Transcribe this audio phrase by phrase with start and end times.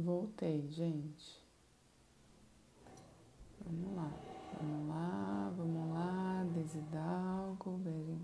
[0.00, 1.38] Voltei, gente.
[3.62, 4.10] Vamos lá,
[4.58, 6.46] vamos lá, vamos lá.
[6.54, 8.20] Desidalgo, vem,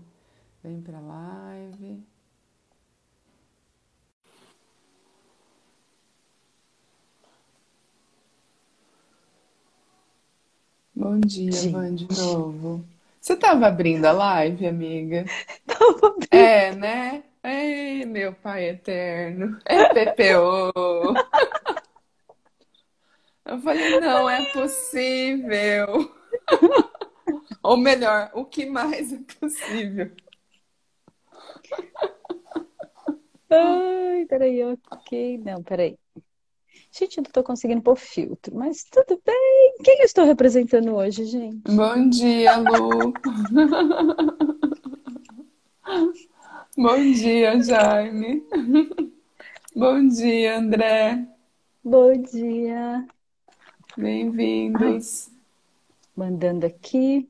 [0.63, 2.03] vem pra live.
[10.95, 12.83] Bom dia, Van, de novo.
[13.21, 15.25] Você estava abrindo a live, amiga?
[15.67, 16.33] Tava abrindo.
[16.33, 17.23] É, né?
[17.43, 19.59] Ei, meu pai eterno.
[19.65, 21.13] É PPO.
[23.45, 26.11] Eu falei, não é possível.
[27.63, 30.11] Ou melhor, o que mais é possível?
[33.49, 34.61] Ai, peraí,
[34.91, 35.37] ok.
[35.37, 35.97] Não, peraí.
[36.91, 39.75] Gente, eu não tô conseguindo pôr filtro, mas tudo bem.
[39.83, 41.71] Quem eu estou representando hoje, gente?
[41.71, 43.13] Bom dia, Lu.
[46.79, 48.47] Bom dia, Jaime.
[49.75, 51.27] Bom dia, André.
[51.83, 53.03] Bom dia.
[53.97, 55.31] Bem-vindos.
[56.15, 57.27] Mandando aqui.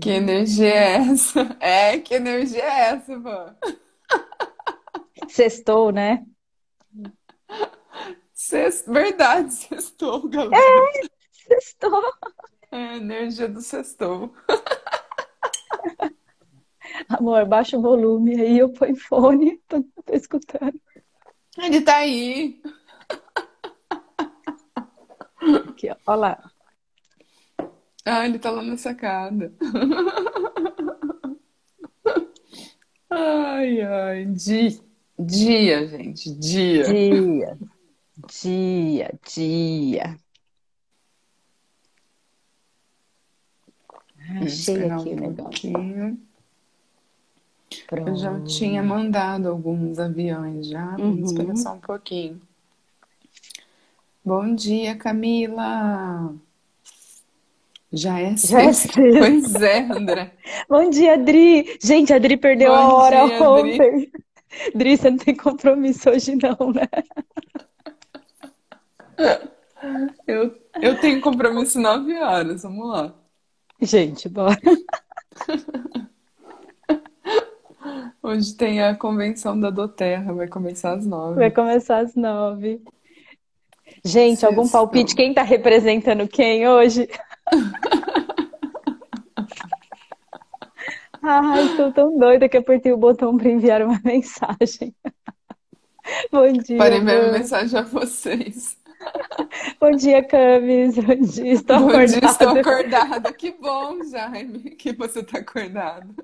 [0.00, 1.56] Que energia é essa?
[1.60, 3.56] É, que energia é essa, Van?
[5.28, 6.26] Sextou, né?
[8.34, 10.56] Sexto, verdade, sextou, galera.
[10.56, 12.12] É, sextou.
[12.72, 14.34] É energia do sextou.
[17.08, 20.80] Amor, baixa o volume aí, eu ponho fone, tô, tô escutando.
[21.58, 22.60] Ele tá aí.
[25.68, 26.50] Aqui, ó, ó lá.
[28.04, 29.52] Ah, ele tá lá na sacada.
[33.10, 34.80] Ai, ai, dia,
[35.18, 36.84] dia, gente, dia.
[36.84, 37.58] Dia,
[38.28, 40.16] dia, dia.
[44.18, 45.42] Ah, achei aqui um o negócio.
[45.42, 46.29] pouquinho.
[47.92, 48.46] Eu já Pronto.
[48.48, 50.96] tinha mandado alguns aviões já.
[50.96, 51.56] Vamos esperar Uhum.
[51.56, 52.40] só um pouquinho.
[54.24, 56.34] Bom dia, Camila.
[57.92, 58.92] Já é Já é sexta.
[59.00, 59.18] sexta.
[59.18, 60.32] Pois é, André.
[60.68, 61.76] Bom dia, Dri.
[61.82, 64.12] Gente, a Dri perdeu a Bom hora dia, ontem.
[64.74, 66.88] Dri, você não tem compromisso hoje não, né?
[70.26, 72.62] Eu, eu tenho compromisso 9 horas.
[72.62, 73.14] Vamos lá.
[73.80, 74.56] Gente, bora.
[78.22, 80.32] Hoje tem a convenção da Doterra.
[80.34, 81.34] Vai começar às 9.
[81.36, 82.82] Vai começar às nove.
[84.04, 85.14] Gente, algum palpite?
[85.14, 87.08] Quem tá representando quem hoje?
[91.22, 94.94] Ai, estou tão doida que apertei o botão para enviar uma mensagem.
[96.32, 97.32] Bom dia, Parei minha Van.
[97.32, 98.78] mensagem a vocês.
[99.80, 100.96] Bom dia, Camis.
[100.96, 102.60] Bom dia, estou Bom dia, estou acordada.
[102.60, 103.32] acordada.
[103.32, 106.14] Que bom, Jaime, que você tá acordado.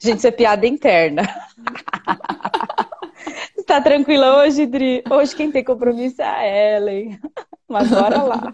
[0.00, 1.22] Gente, isso é piada interna.
[3.66, 5.02] Tá tranquila hoje, Dri?
[5.08, 7.18] Hoje quem tem compromisso é a Ellen.
[7.68, 8.52] Mas bora lá.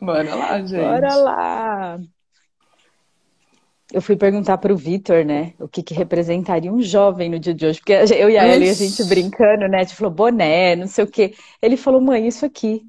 [0.00, 0.80] Bora lá, gente.
[0.80, 2.00] Bora lá.
[3.92, 7.66] Eu fui perguntar pro Vitor, né, o que que representaria um jovem no dia de
[7.66, 10.86] hoje, porque eu e a Ellen, a gente brincando, né, a gente falou boné, não
[10.86, 11.34] sei o quê.
[11.60, 12.86] Ele falou, mãe, isso aqui.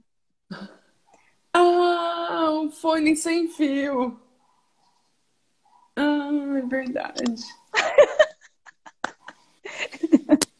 [1.54, 4.20] Ah, um fone sem fio.
[6.72, 7.44] Verdade.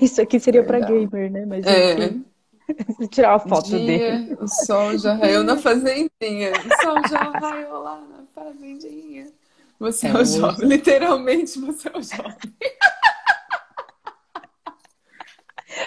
[0.00, 1.06] Isso aqui seria pra Verdade.
[1.06, 1.94] gamer, né, mas É.
[1.94, 2.24] enfim.
[3.10, 4.26] Tirar uma foto dele.
[4.26, 6.52] Dia, o sol já raiou na fazendinha.
[6.64, 9.28] O sol já raiou lá na fazendinha.
[9.78, 10.68] Você é, É, o jovem.
[10.68, 12.54] Literalmente, você é o jovem.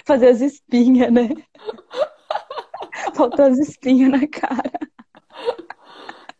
[0.04, 1.28] Fazer as espinhas, né?
[3.14, 4.72] Faltou as espinhas na cara.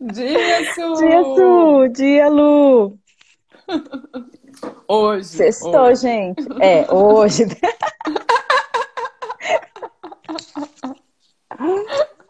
[0.00, 0.94] Dia, Su!
[0.96, 1.88] Dia, Su!
[1.90, 2.98] Dia, Lu!
[4.88, 5.24] Hoje.
[5.24, 6.02] Sextou, hoje.
[6.02, 6.46] gente.
[6.62, 7.44] É, hoje.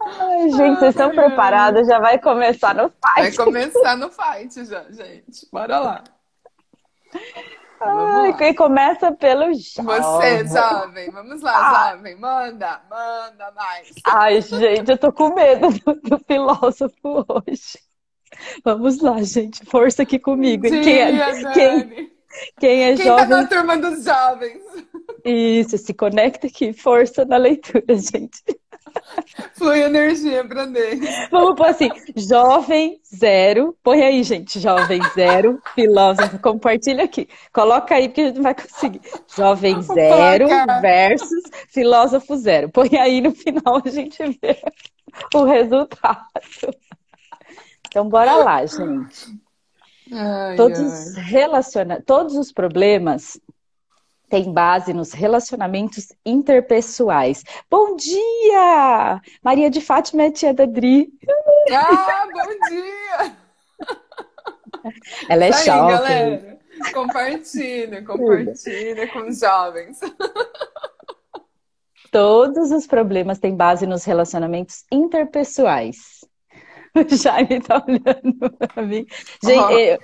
[0.00, 1.87] Ai, gente, vocês estão preparados?
[1.87, 3.36] Já vai começar no Vai fight.
[3.39, 5.48] começar no fight já, gente.
[5.53, 6.04] Bora lá.
[7.80, 9.83] Ai, quem começa pelo Você,
[10.45, 10.48] jovem.
[10.48, 11.10] jovem.
[11.10, 11.91] Vamos lá, Ah.
[11.97, 12.16] jovem.
[12.16, 13.91] Manda, manda mais.
[14.07, 17.78] Ai, gente, eu tô com medo do, do filósofo hoje.
[18.65, 19.65] Vamos lá, gente.
[19.66, 20.63] Força aqui comigo.
[20.69, 22.13] Quem é, Dia, quem, Dani.
[22.59, 23.28] quem é Quem tá jovem?
[23.28, 24.63] na turma dos jovens?
[25.25, 26.72] Isso, se conecta aqui.
[26.72, 28.42] Força na leitura, gente.
[29.54, 31.09] Flui energia pra dentro.
[31.31, 33.77] Vamos pôr assim, jovem zero.
[33.83, 36.39] Põe aí, gente, jovem zero, filósofo.
[36.39, 37.28] Compartilha aqui.
[37.53, 39.01] Coloca aí, porque a gente não vai conseguir.
[39.37, 40.47] Jovem zero
[40.80, 42.69] versus filósofo zero.
[42.69, 44.59] Põe aí no final a gente vê
[45.34, 46.25] o resultado.
[47.94, 49.41] Então, bora lá, gente.
[50.12, 51.22] Ai, Todos ai.
[51.22, 52.02] relaciona...
[52.04, 53.41] Todos os problemas
[54.28, 57.44] tem base nos relacionamentos interpessoais.
[57.70, 59.22] Bom dia!
[59.44, 61.08] Maria de Fátima é tia da Dri.
[61.70, 63.36] Ah, bom dia!
[65.30, 65.96] Ela é Isso aí, jovem.
[65.96, 66.58] galera.
[66.92, 70.00] Compartilha, compartilha com os jovens.
[72.10, 76.14] Todos os problemas têm base nos relacionamentos interpessoais.
[77.12, 79.06] O Jaime tá olhando pra mim.
[79.42, 79.70] Gente, Ó.
[79.70, 79.98] eu...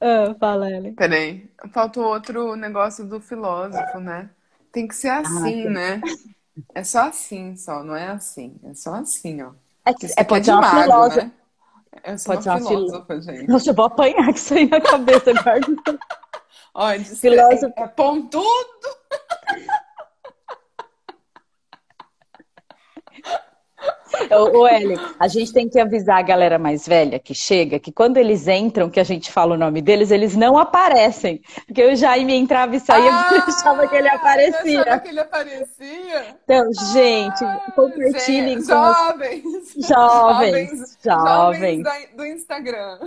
[0.00, 0.94] Ah, fala, Ellen.
[0.94, 4.30] Peraí, faltou outro negócio do filósofo, né?
[4.72, 5.70] Tem que ser assim, tem.
[5.70, 6.02] né?
[6.74, 8.54] É só assim, só, não é assim.
[8.64, 9.52] É só assim, ó.
[9.84, 11.24] É, que- é, pode de ser uma mago, filósofa.
[11.24, 11.32] né?
[12.04, 13.48] Eu sou Pode uma filósofa, gente.
[13.48, 15.32] Nossa, eu vou apanhar com isso aí na cabeça.
[16.74, 17.74] Ó, diz que Filósofo.
[17.76, 18.42] É, é pontudo.
[24.30, 27.92] Ô, ô, Ellen, a gente tem que avisar a galera mais velha que chega que
[27.92, 31.40] quando eles entram, que a gente fala o nome deles, eles não aparecem.
[31.66, 34.80] Porque o Jaime entrava e saía porque Ah, achava que ele Eu aparecia.
[34.82, 36.36] achava que ele aparecia.
[36.44, 39.42] Então, gente, Ah, compartilhem gente, com os jovens.
[39.88, 40.98] jovens.
[41.04, 41.82] Jovens Jovens.
[42.16, 42.98] do Instagram.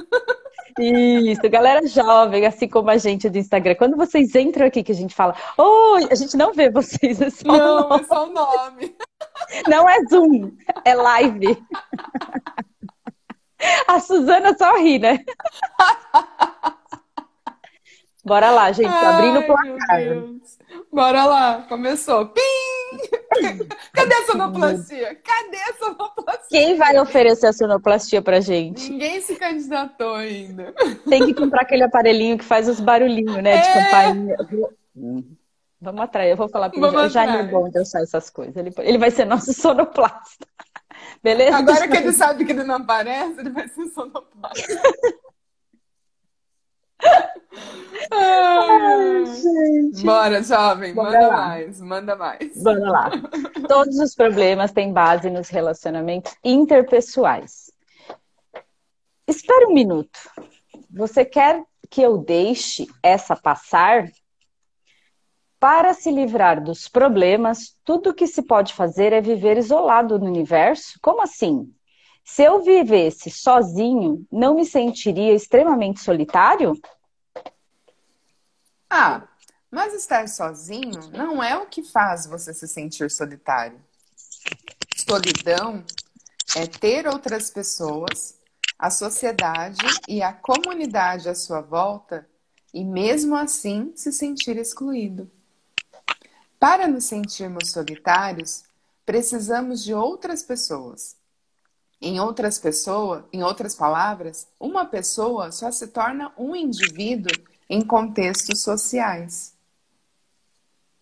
[0.80, 3.75] Isso, galera jovem, assim como a gente do Instagram.
[3.75, 7.30] Quando vocês entram aqui, que a gente fala, oi, a gente não vê vocês, é
[7.30, 8.01] só um Não, nome.
[8.04, 8.96] é só o nome.
[9.68, 10.52] Não é Zoom,
[10.84, 11.64] é live.
[13.88, 15.20] A Suzana só ri, né?
[18.24, 20.00] Bora lá, gente, abrindo o placar.
[20.92, 22.28] Bora lá, começou.
[22.28, 22.42] Pim!
[23.94, 25.16] Cadê a sonoplastia?
[25.16, 26.48] Cadê a sonoplastia?
[26.50, 28.90] Quem vai oferecer a sonoplastia pra gente?
[28.92, 30.74] Ninguém se candidatou ainda.
[31.10, 33.58] Tem que comprar aquele aparelhinho que faz os barulhinhos, né?
[33.58, 33.74] De É.
[33.74, 34.36] campainha.
[35.80, 38.56] Vamos atrás, eu vou falar pro Vamos Jaime é bom de achar essas coisas.
[38.56, 40.48] Ele, ele vai ser nosso sonoplasta.
[41.22, 41.57] Beleza?
[41.57, 44.81] Agora que ele sabe que ele não aparece, ele vai ser sonoplasta.
[48.12, 50.06] Ai, gente.
[50.06, 51.38] Bora, jovem, Bora manda lá.
[51.38, 52.63] mais, manda mais.
[52.63, 53.12] Vamos lá.
[53.68, 57.72] Todos os problemas têm base nos relacionamentos interpessoais.
[59.27, 60.19] Espere um minuto.
[60.92, 64.10] Você quer que eu deixe essa passar?
[65.67, 71.00] Para se livrar dos problemas, tudo que se pode fazer é viver isolado no universo?
[71.01, 71.73] Como assim?
[72.23, 76.79] Se eu vivesse sozinho, não me sentiria extremamente solitário?
[78.88, 79.27] Ah,
[79.71, 83.83] mas estar sozinho não é o que faz você se sentir solitário.
[84.95, 85.83] Solidão
[86.56, 88.39] é ter outras pessoas,
[88.77, 92.29] a sociedade e a comunidade à sua volta
[92.71, 95.27] e, mesmo assim, se sentir excluído.
[96.60, 98.63] Para nos sentirmos solitários,
[99.06, 101.16] precisamos de outras pessoas.
[102.02, 107.31] Em outras pessoas, em outras palavras, uma pessoa só se torna um indivíduo
[107.69, 109.56] em contextos sociais.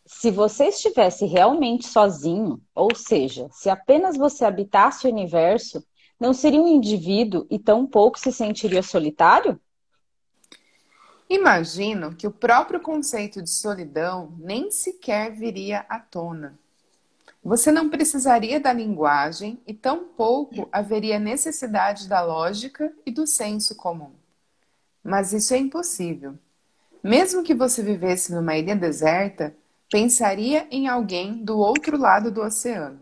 [0.06, 5.84] Se você estivesse realmente sozinho, ou seja, se apenas você habitasse o universo,
[6.20, 9.60] não seria um indivíduo e tampouco se sentiria solitário?
[11.30, 16.58] Imagino que o próprio conceito de solidão nem sequer viria à tona.
[17.44, 24.12] Você não precisaria da linguagem e tampouco haveria necessidade da lógica e do senso comum.
[25.03, 26.38] Mas isso é impossível.
[27.03, 29.53] Mesmo que você vivesse numa ilha deserta,
[29.92, 33.01] pensaria em alguém do outro lado do oceano.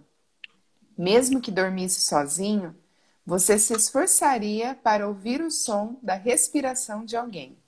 [0.98, 2.75] Mesmo que dormisse sozinho,
[3.24, 7.61] você se esforçaria para ouvir o som da respiração de alguém.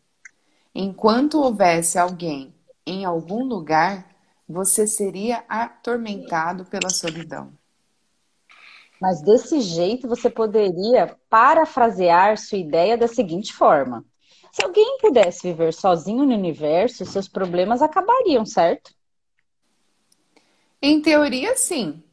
[0.75, 2.53] Enquanto houvesse alguém
[2.85, 4.09] em algum lugar,
[4.47, 7.53] você seria atormentado pela solidão.
[8.99, 14.05] Mas desse jeito você poderia parafrasear sua ideia da seguinte forma:
[14.51, 18.93] se alguém pudesse viver sozinho no universo, seus problemas acabariam, certo?
[20.81, 22.03] Em teoria, sim.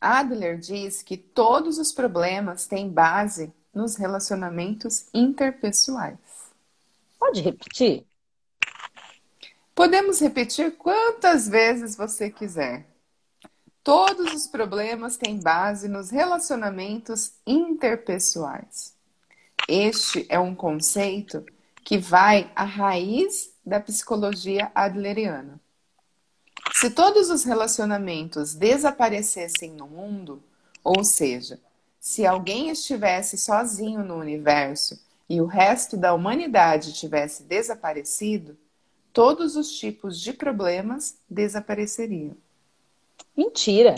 [0.00, 6.18] Adler diz que todos os problemas têm base nos relacionamentos interpessoais.
[7.24, 8.06] Pode repetir?
[9.74, 12.86] Podemos repetir quantas vezes você quiser.
[13.82, 18.94] Todos os problemas têm base nos relacionamentos interpessoais.
[19.66, 21.42] Este é um conceito
[21.82, 25.58] que vai à raiz da psicologia adleriana.
[26.74, 30.44] Se todos os relacionamentos desaparecessem no mundo,
[30.84, 31.58] ou seja,
[31.98, 38.58] se alguém estivesse sozinho no universo e o resto da humanidade tivesse desaparecido,
[39.12, 42.36] todos os tipos de problemas desapareceriam.
[43.36, 43.94] Mentira!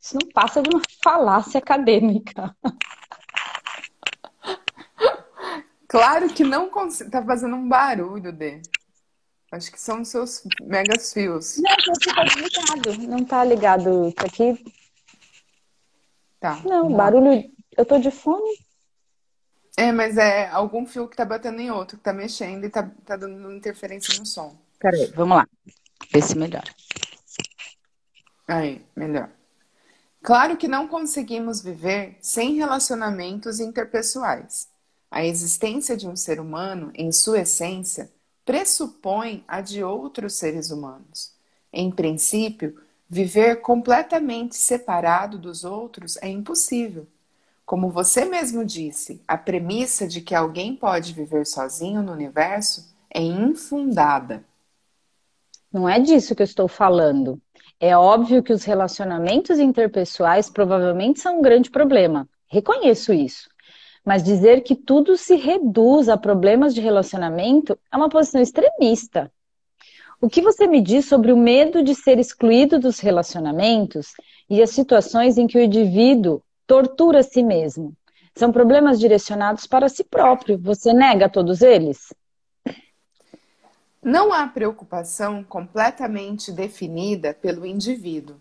[0.00, 2.56] Isso não passa de uma falácia acadêmica.
[5.86, 7.10] Claro que não consigo.
[7.10, 8.62] Tá fazendo um barulho, Dê.
[9.52, 11.58] Acho que são os seus megas fios.
[11.58, 13.08] Não, você tá ligado.
[13.08, 14.12] Não tá ligado.
[14.12, 14.64] Tá aqui.
[16.40, 16.62] Tá.
[16.64, 17.44] Não, barulho.
[17.76, 18.58] Eu tô de fone.
[19.76, 22.90] É, mas é algum fio que tá batendo em outro, que tá mexendo e tá,
[23.04, 24.56] tá dando interferência no som.
[24.78, 25.48] Peraí, vamos lá.
[26.12, 26.70] Ver se melhora.
[28.46, 29.30] Aí, melhor.
[30.22, 34.68] Claro que não conseguimos viver sem relacionamentos interpessoais.
[35.10, 38.10] A existência de um ser humano, em sua essência,
[38.44, 41.32] pressupõe a de outros seres humanos.
[41.72, 47.06] Em princípio, viver completamente separado dos outros é impossível.
[47.64, 53.22] Como você mesmo disse, a premissa de que alguém pode viver sozinho no universo é
[53.22, 54.44] infundada.
[55.72, 57.40] Não é disso que eu estou falando.
[57.80, 62.28] É óbvio que os relacionamentos interpessoais provavelmente são um grande problema.
[62.46, 63.48] Reconheço isso.
[64.04, 69.32] Mas dizer que tudo se reduz a problemas de relacionamento é uma posição extremista.
[70.20, 74.12] O que você me diz sobre o medo de ser excluído dos relacionamentos
[74.48, 76.42] e as situações em que o indivíduo
[76.72, 77.94] tortura a si mesmo?
[78.34, 80.58] São problemas direcionados para si próprio.
[80.58, 82.14] Você nega todos eles?
[84.02, 88.36] Não há preocupação completamente definida pelo indivíduo.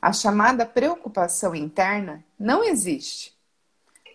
[0.00, 3.34] A chamada preocupação interna não existe.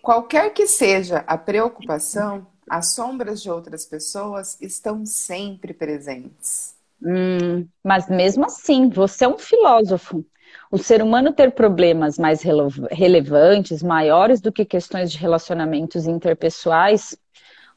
[0.00, 6.74] Qualquer que seja a preocupação, as sombras de outras pessoas estão sempre presentes.
[7.02, 10.24] Hum, mas mesmo assim, você é um filósofo.
[10.72, 17.18] O ser humano ter problemas mais relevantes, maiores do que questões de relacionamentos interpessoais,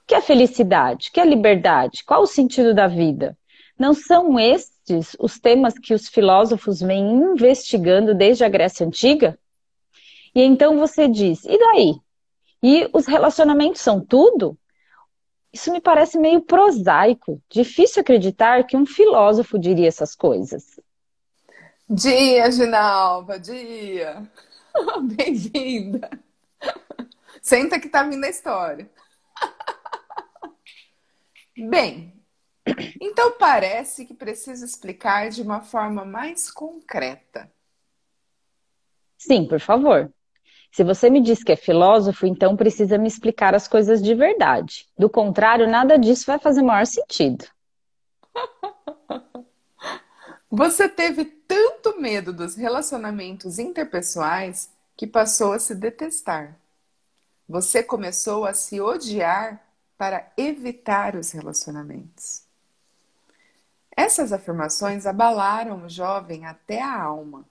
[0.04, 1.10] o que é felicidade?
[1.10, 2.04] O que é liberdade?
[2.06, 3.36] Qual o sentido da vida?
[3.80, 9.40] Não são estes os temas que os filósofos vêm investigando desde a Grécia Antiga?
[10.36, 11.96] E então você diz, e daí?
[12.62, 14.56] E os relacionamentos são tudo?
[15.52, 17.42] Isso me parece meio prosaico.
[17.50, 20.73] Difícil acreditar que um filósofo diria essas coisas.
[21.94, 24.28] Dia, Ginalva, dia!
[25.16, 26.10] Bem-vinda!
[27.40, 28.90] Senta que tá vindo a história.
[31.56, 32.20] Bem,
[33.00, 37.52] então parece que preciso explicar de uma forma mais concreta.
[39.16, 40.12] Sim, por favor.
[40.72, 44.90] Se você me diz que é filósofo, então precisa me explicar as coisas de verdade.
[44.98, 47.46] Do contrário, nada disso vai fazer maior sentido.
[50.50, 56.58] Você teve tanto medo dos relacionamentos interpessoais que passou a se detestar.
[57.48, 59.64] Você começou a se odiar
[59.96, 62.42] para evitar os relacionamentos.
[63.96, 67.46] Essas afirmações abalaram o jovem até a alma.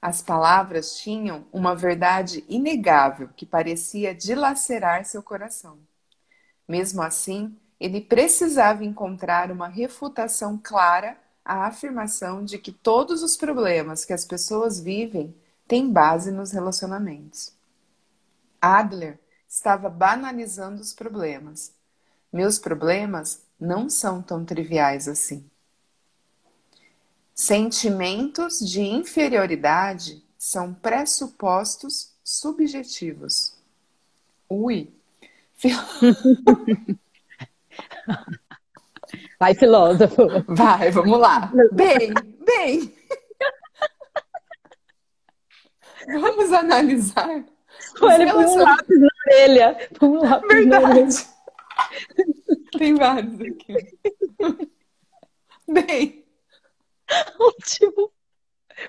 [0.00, 5.78] As palavras tinham uma verdade inegável que parecia dilacerar seu coração.
[6.66, 14.04] Mesmo assim, ele precisava encontrar uma refutação clara à afirmação de que todos os problemas
[14.04, 15.34] que as pessoas vivem
[15.68, 17.52] têm base nos relacionamentos.
[18.60, 21.72] Adler estava banalizando os problemas.
[22.32, 25.48] Meus problemas não são tão triviais assim.
[27.34, 33.54] Sentimentos de inferioridade são pressupostos subjetivos.
[34.48, 34.90] Ui.
[39.44, 40.22] Vai, filósofo.
[40.48, 41.52] Vai, vamos lá.
[41.72, 42.14] Bem,
[42.46, 42.96] bem.
[46.06, 47.44] Vamos analisar.
[48.00, 48.62] Olha, relacion...
[48.62, 49.88] um lápis na orelha.
[50.00, 50.66] Um lápis Verdade.
[50.66, 51.08] Na orelha.
[52.78, 53.98] Tem vários aqui.
[55.68, 56.24] Bem.
[57.38, 58.12] Ótimo.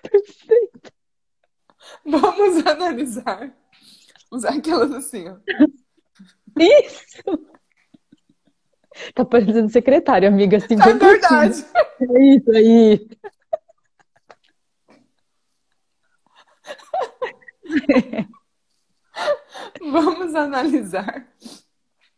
[0.09, 0.91] Perfeito.
[2.05, 3.53] Vamos analisar.
[4.31, 5.35] Usar aquelas assim, ó.
[6.57, 7.54] Isso!
[9.13, 10.57] Tá parecendo secretário, amiga.
[10.57, 11.65] Assim, é verdade.
[11.99, 13.07] É isso aí.
[19.91, 21.27] Vamos analisar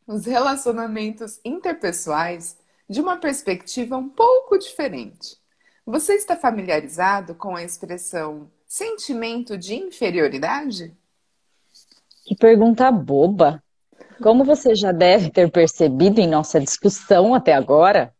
[0.06, 2.58] os relacionamentos interpessoais
[2.90, 5.38] de uma perspectiva um pouco diferente.
[5.86, 10.96] Você está familiarizado com a expressão sentimento de inferioridade?
[12.26, 13.64] Que pergunta boba!
[14.22, 18.14] Como você já deve ter percebido em nossa discussão até agora,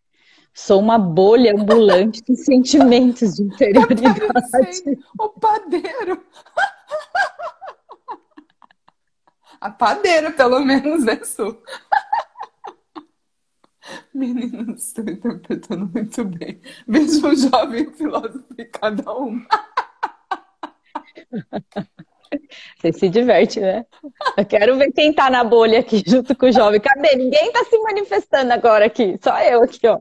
[0.54, 4.20] sou uma bolha ambulante de sentimentos de inferioridade.
[4.20, 4.42] Tá
[5.24, 6.24] o padeiro!
[9.60, 11.60] A padeira, pelo menos, é sua.
[14.14, 16.62] Meninos, estou interpretando muito bem.
[16.88, 19.44] Veja um jovem filósofo e cada um.
[22.78, 23.86] Você se diverte, né?
[24.38, 26.80] Eu quero ver quem tá na bolha aqui junto com o jovem.
[26.80, 27.16] Cadê?
[27.16, 29.18] Ninguém tá se manifestando agora aqui.
[29.22, 30.00] Só eu aqui, ó.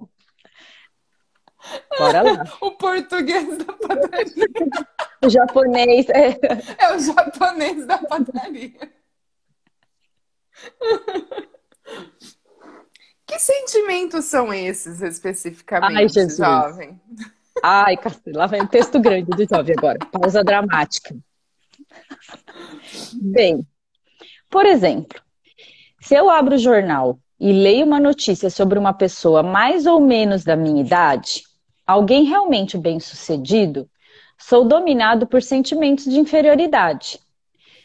[1.99, 2.45] Bora lá.
[2.61, 4.47] o português da padaria.
[5.25, 6.07] o japonês.
[6.11, 6.39] É...
[6.79, 8.97] é o japonês da padaria.
[13.27, 16.37] Que sentimentos são esses especificamente, Ai, Jesus.
[16.37, 17.01] jovem?
[17.63, 17.97] Ai,
[18.29, 19.99] lá vem um texto grande do jovem agora.
[20.13, 21.17] Pausa dramática.
[23.21, 23.67] Bem,
[24.51, 25.21] por exemplo,
[26.01, 30.45] se eu abro o jornal e leio uma notícia sobre uma pessoa mais ou menos
[30.45, 31.43] da minha idade,
[31.87, 33.89] alguém realmente bem-sucedido,
[34.39, 37.19] sou dominado por sentimentos de inferioridade.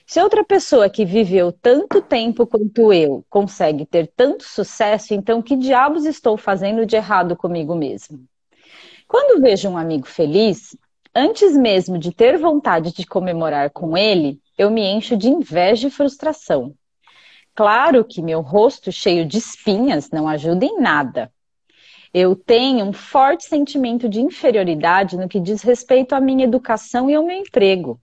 [0.05, 5.55] Se outra pessoa que viveu tanto tempo quanto eu consegue ter tanto sucesso, então que
[5.55, 8.25] diabos estou fazendo de errado comigo mesmo?
[9.07, 10.75] Quando vejo um amigo feliz,
[11.15, 15.91] antes mesmo de ter vontade de comemorar com ele, eu me encho de inveja e
[15.91, 16.73] frustração.
[17.53, 21.31] Claro que meu rosto cheio de espinhas não ajuda em nada.
[22.13, 27.15] Eu tenho um forte sentimento de inferioridade no que diz respeito à minha educação e
[27.15, 27.99] ao meu emprego.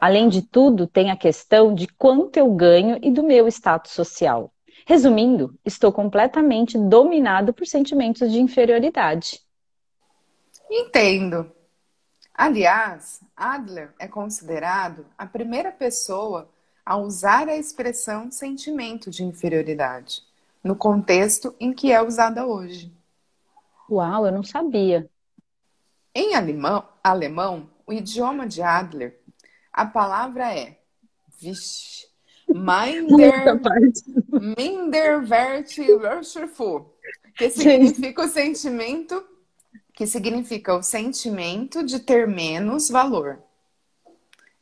[0.00, 4.52] Além de tudo, tem a questão de quanto eu ganho e do meu status social.
[4.86, 9.40] Resumindo, estou completamente dominado por sentimentos de inferioridade.
[10.70, 11.50] Entendo.
[12.38, 16.48] Aliás, Adler é considerado a primeira pessoa
[16.86, 20.22] a usar a expressão sentimento de inferioridade,
[20.62, 22.92] no contexto em que é usada hoje.
[23.90, 25.10] Uau, eu não sabia.
[26.14, 29.18] Em alemão, alemão o idioma de Adler
[29.72, 30.78] a palavra é
[31.40, 32.06] vixe,
[32.48, 33.60] Minder,
[34.56, 36.94] Minderwertigkeitsgefühl,
[37.36, 39.26] que significa o sentimento,
[39.98, 43.40] que significa o sentimento de ter menos valor.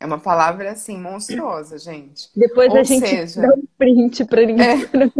[0.01, 2.31] É uma palavra assim monstruosa, gente.
[2.35, 5.13] Depois Ou a gente seja, dá um print para ninguém é, na.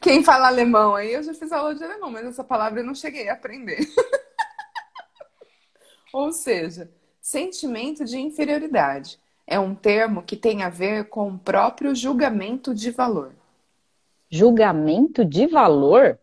[0.00, 2.94] Quem fala alemão aí, eu já fiz aula de alemão, mas essa palavra eu não
[2.94, 3.86] cheguei a aprender.
[6.10, 11.94] Ou seja, Sentimento de inferioridade é um termo que tem a ver com o próprio
[11.94, 13.34] julgamento de valor.
[14.30, 16.18] Julgamento de valor?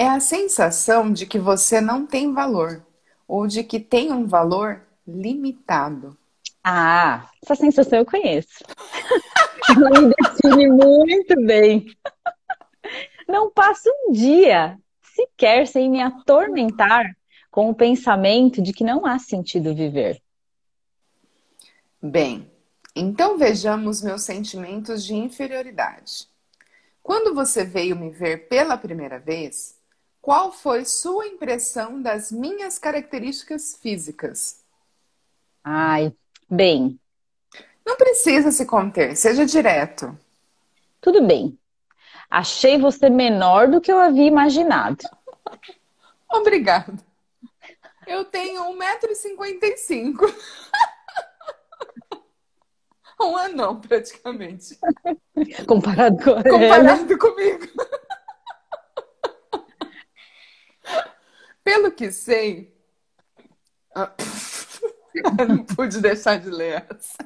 [0.00, 2.82] É a sensação de que você não tem valor
[3.28, 6.16] ou de que tem um valor limitado.
[6.64, 8.64] Ah, essa sensação eu conheço.
[9.68, 11.94] Ela me define muito bem.
[13.28, 17.04] Não passa um dia sequer sem me atormentar
[17.50, 20.18] com o pensamento de que não há sentido viver.
[22.00, 22.50] Bem,
[22.96, 26.26] então vejamos meus sentimentos de inferioridade.
[27.02, 29.78] Quando você veio me ver pela primeira vez,
[30.20, 34.60] qual foi sua impressão das minhas características físicas?
[35.64, 36.12] Ai,
[36.48, 36.98] bem.
[37.84, 40.16] Não precisa se conter, seja direto.
[41.00, 41.58] Tudo bem.
[42.28, 45.04] Achei você menor do que eu havia imaginado.
[46.30, 46.94] Obrigada.
[48.06, 50.34] Eu tenho 1,55m.
[53.22, 54.78] Um anão, praticamente.
[55.68, 57.66] Comparado com Comparado comigo.
[61.70, 62.76] Pelo que sei.
[63.94, 64.12] Ah,
[65.48, 67.16] não pude deixar de ler essa.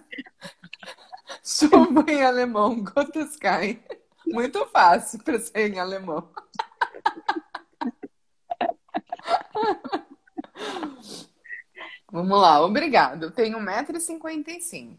[1.43, 3.83] Chuva em alemão, gotas caem.
[4.27, 6.29] Muito fácil para ser em alemão.
[12.13, 13.23] Vamos lá, obrigado.
[13.23, 14.99] Eu tenho 1,55m.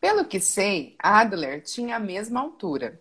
[0.00, 3.00] Pelo que sei, Adler tinha a mesma altura.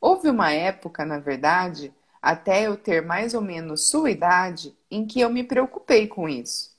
[0.00, 1.92] Houve uma época, na verdade,
[2.26, 6.74] até eu ter mais ou menos sua idade, em que eu me preocupei com isso.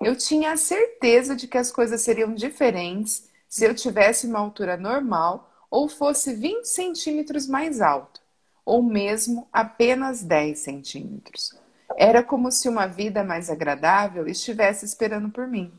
[0.00, 4.76] Eu tinha a certeza de que as coisas seriam diferentes se eu tivesse uma altura
[4.76, 8.20] normal ou fosse 20 centímetros mais alto,
[8.64, 11.54] ou mesmo apenas 10 centímetros.
[11.96, 15.72] Era como se uma vida mais agradável estivesse esperando por mim.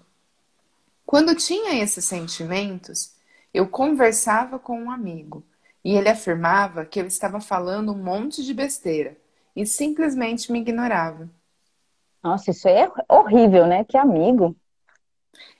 [1.05, 3.13] Quando tinha esses sentimentos,
[3.53, 5.43] eu conversava com um amigo
[5.83, 9.17] e ele afirmava que eu estava falando um monte de besteira
[9.55, 11.29] e simplesmente me ignorava.
[12.23, 13.83] Nossa, isso é horrível, né?
[13.83, 14.55] Que amigo.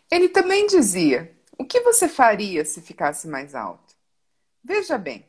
[0.09, 3.93] Ele também dizia: O que você faria se ficasse mais alto?
[4.63, 5.25] Veja bem,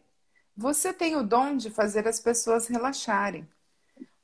[0.57, 3.49] você tem o dom de fazer as pessoas relaxarem.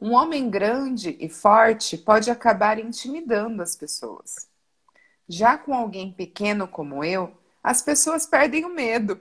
[0.01, 4.49] Um homem grande e forte pode acabar intimidando as pessoas.
[5.29, 9.21] Já com alguém pequeno como eu, as pessoas perdem o medo.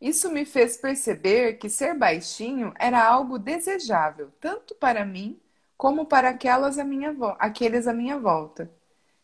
[0.00, 5.40] Isso me fez perceber que ser baixinho era algo desejável, tanto para mim
[5.80, 8.70] como para aquelas à minha aqueles à minha volta.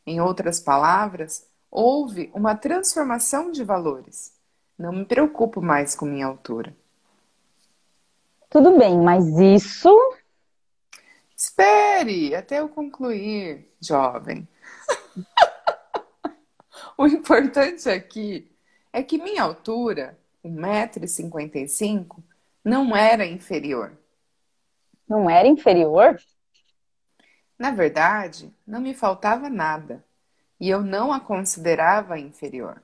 [0.07, 4.33] Em outras palavras, houve uma transformação de valores.
[4.79, 6.75] Não me preocupo mais com minha altura.
[8.49, 9.95] Tudo bem, mas isso
[11.37, 14.49] Espere até eu concluir, jovem.
[16.97, 18.51] o importante aqui
[18.95, 22.17] é que minha altura, 1,55m,
[22.65, 23.93] não era inferior.
[25.07, 26.19] Não era inferior?
[27.59, 30.05] Na verdade, não me faltava nada
[30.61, 32.83] e eu não a considerava inferior.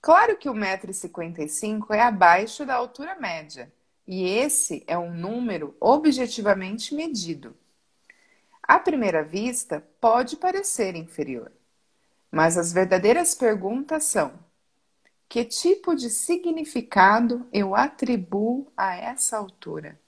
[0.00, 3.72] Claro que o 1,55m é abaixo da altura média,
[4.06, 7.56] e esse é um número objetivamente medido.
[8.62, 11.50] À primeira vista, pode parecer inferior,
[12.30, 14.32] mas as verdadeiras perguntas são:
[15.28, 19.98] que tipo de significado eu atribuo a essa altura?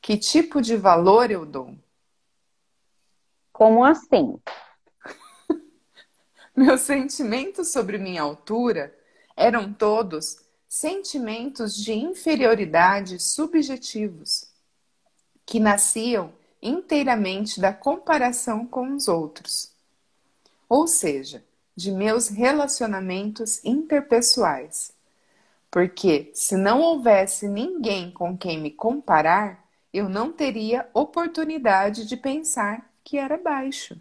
[0.00, 1.76] Que tipo de valor eu dou?
[3.58, 4.38] Como assim?
[6.54, 8.96] Meus sentimentos sobre minha altura
[9.36, 10.36] eram todos
[10.68, 14.46] sentimentos de inferioridade subjetivos,
[15.44, 19.72] que nasciam inteiramente da comparação com os outros,
[20.68, 21.44] ou seja,
[21.74, 24.92] de meus relacionamentos interpessoais.
[25.68, 32.87] Porque se não houvesse ninguém com quem me comparar, eu não teria oportunidade de pensar
[33.08, 33.98] que era baixo.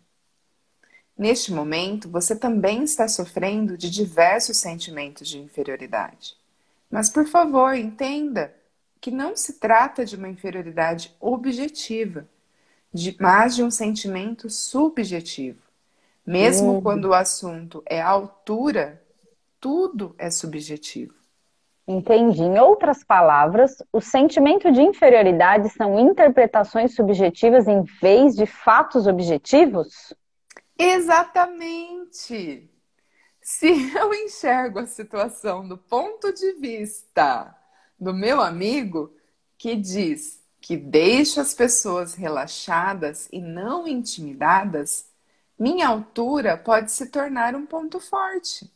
[1.18, 6.36] Neste momento, você também está sofrendo de diversos sentimentos de inferioridade.
[6.92, 8.54] Mas, por favor, entenda
[9.00, 12.28] que não se trata de uma inferioridade objetiva
[12.94, 15.62] de, mas de um sentimento subjetivo.
[16.26, 16.82] Mesmo uhum.
[16.82, 19.02] quando o assunto é altura,
[19.58, 21.14] tudo é subjetivo.
[21.88, 22.42] Entendi.
[22.42, 30.14] Em outras palavras, o sentimento de inferioridade são interpretações subjetivas em vez de fatos objetivos?
[30.78, 32.70] Exatamente.
[33.42, 37.56] Se eu enxergo a situação do ponto de vista
[37.98, 39.16] do meu amigo,
[39.58, 45.10] que diz que deixa as pessoas relaxadas e não intimidadas,
[45.58, 48.70] minha altura pode se tornar um ponto forte.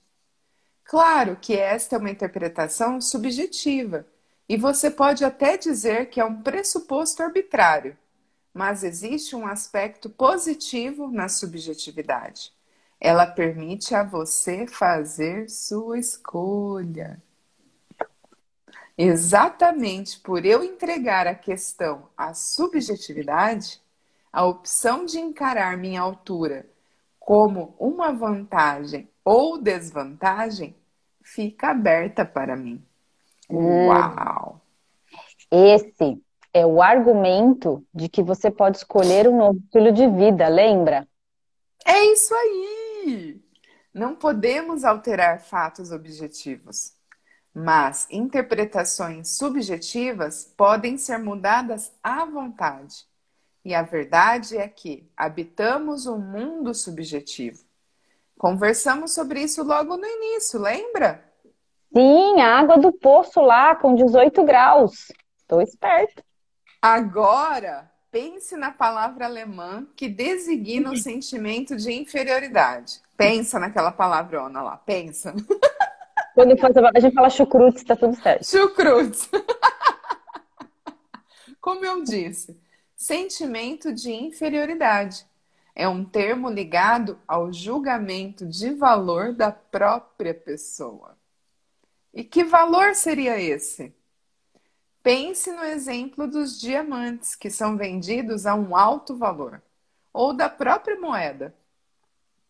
[0.91, 4.05] Claro que esta é uma interpretação subjetiva
[4.49, 7.97] e você pode até dizer que é um pressuposto arbitrário,
[8.53, 12.51] mas existe um aspecto positivo na subjetividade.
[12.99, 17.23] Ela permite a você fazer sua escolha.
[18.97, 23.79] Exatamente por eu entregar a questão à subjetividade,
[24.29, 26.69] a opção de encarar minha altura
[27.17, 30.75] como uma vantagem ou desvantagem
[31.33, 32.83] fica aberta para mim.
[33.49, 33.87] Hum.
[33.87, 34.61] Uau!
[35.51, 36.21] Esse
[36.53, 41.07] é o argumento de que você pode escolher um novo estilo de vida, lembra?
[41.85, 43.41] É isso aí!
[43.93, 46.93] Não podemos alterar fatos objetivos
[47.53, 53.05] mas interpretações subjetivas podem ser mudadas à vontade.
[53.63, 57.63] E a verdade é que habitamos um mundo subjetivo.
[58.41, 61.23] Conversamos sobre isso logo no início, lembra?
[61.95, 65.11] Sim, a água do poço lá com 18 graus.
[65.37, 66.23] Estou esperto.
[66.81, 72.99] Agora, pense na palavra alemã que designa o sentimento de inferioridade.
[73.15, 75.35] Pensa naquela palavrona lá, pensa.
[76.33, 76.53] Quando
[76.95, 78.43] a gente fala chucrutes, tá tudo certo.
[78.43, 79.29] Chucrutes.
[81.61, 82.59] Como eu disse,
[82.95, 85.29] sentimento de inferioridade
[85.81, 91.17] é um termo ligado ao julgamento de valor da própria pessoa.
[92.13, 93.91] E que valor seria esse?
[95.01, 99.59] Pense no exemplo dos diamantes, que são vendidos a um alto valor,
[100.13, 101.51] ou da própria moeda.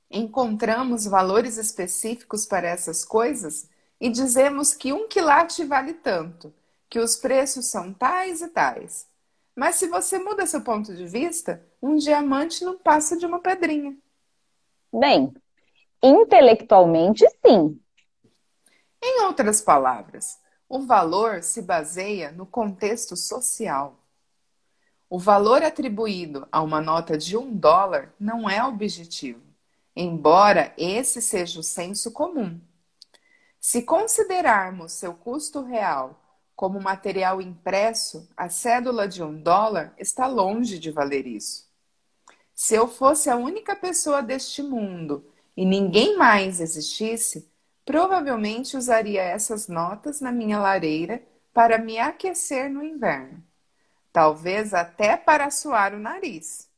[0.10, 6.54] Encontramos valores específicos para essas coisas e dizemos que um quilate vale tanto,
[6.90, 9.08] que os preços são tais e tais.
[9.62, 13.96] Mas se você muda seu ponto de vista, um diamante não passa de uma pedrinha.
[14.92, 15.32] Bem,
[16.02, 17.80] intelectualmente, sim.
[19.00, 24.00] Em outras palavras, o valor se baseia no contexto social.
[25.08, 29.44] O valor atribuído a uma nota de um dólar não é objetivo,
[29.96, 32.60] embora esse seja o senso comum.
[33.60, 36.20] Se considerarmos seu custo real
[36.62, 41.68] como material impresso, a cédula de um dólar está longe de valer isso.
[42.54, 45.26] Se eu fosse a única pessoa deste mundo
[45.58, 47.50] e ninguém mais existisse,
[47.84, 53.44] provavelmente usaria essas notas na minha lareira para me aquecer no inverno,
[54.14, 56.70] talvez até para suar o nariz.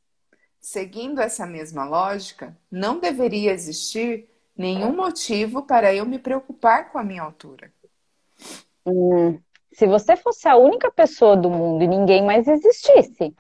[0.62, 7.04] Seguindo essa mesma lógica, não deveria existir nenhum motivo para eu me preocupar com a
[7.04, 7.70] minha altura.
[8.86, 9.42] Hum,
[9.74, 13.36] se você fosse a única pessoa do mundo e ninguém mais existisse.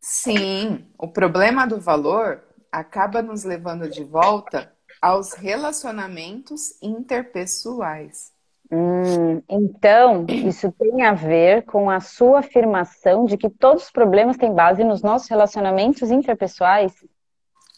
[0.00, 8.32] Sim, o problema do valor acaba nos levando de volta aos relacionamentos interpessoais.
[8.70, 14.36] Hum, então, isso tem a ver com a sua afirmação de que todos os problemas
[14.36, 16.92] têm base nos nossos relacionamentos interpessoais?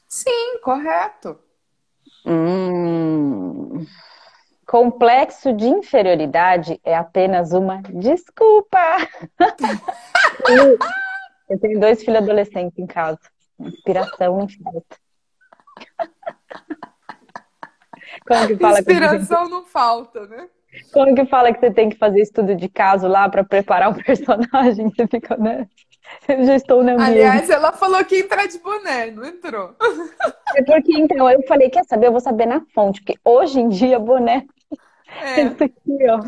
[0.08, 1.38] Sim, correto.
[2.26, 3.86] Hum,
[4.70, 8.78] complexo de inferioridade é apenas uma desculpa.
[11.50, 13.18] Eu tenho dois filhos adolescentes em casa.
[13.58, 14.96] Inspiração não falta.
[18.24, 19.50] Como que fala Inspiração que...
[19.50, 20.48] não falta, né?
[20.92, 24.00] Como que fala que você tem que fazer estudo de caso lá para preparar o
[24.00, 24.88] personagem?
[24.88, 25.68] Você fica, né?
[26.28, 29.74] Eu já estou na Aliás, ela falou que entrar de boné, não entrou.
[30.56, 32.08] É porque então eu falei, quer saber?
[32.08, 34.44] Eu vou saber na fonte, porque hoje em dia boné.
[35.22, 35.42] É.
[35.46, 36.20] Isso aqui, ó.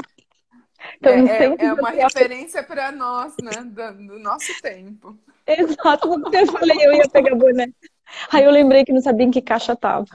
[0.97, 3.51] Então, é, é, é uma referência para nós, né?
[3.65, 5.19] Do, do, nosso tempo.
[5.45, 7.67] Exato, porque eu falei, eu ia pegar boné.
[8.31, 10.07] Aí eu lembrei que não sabia em que caixa tava.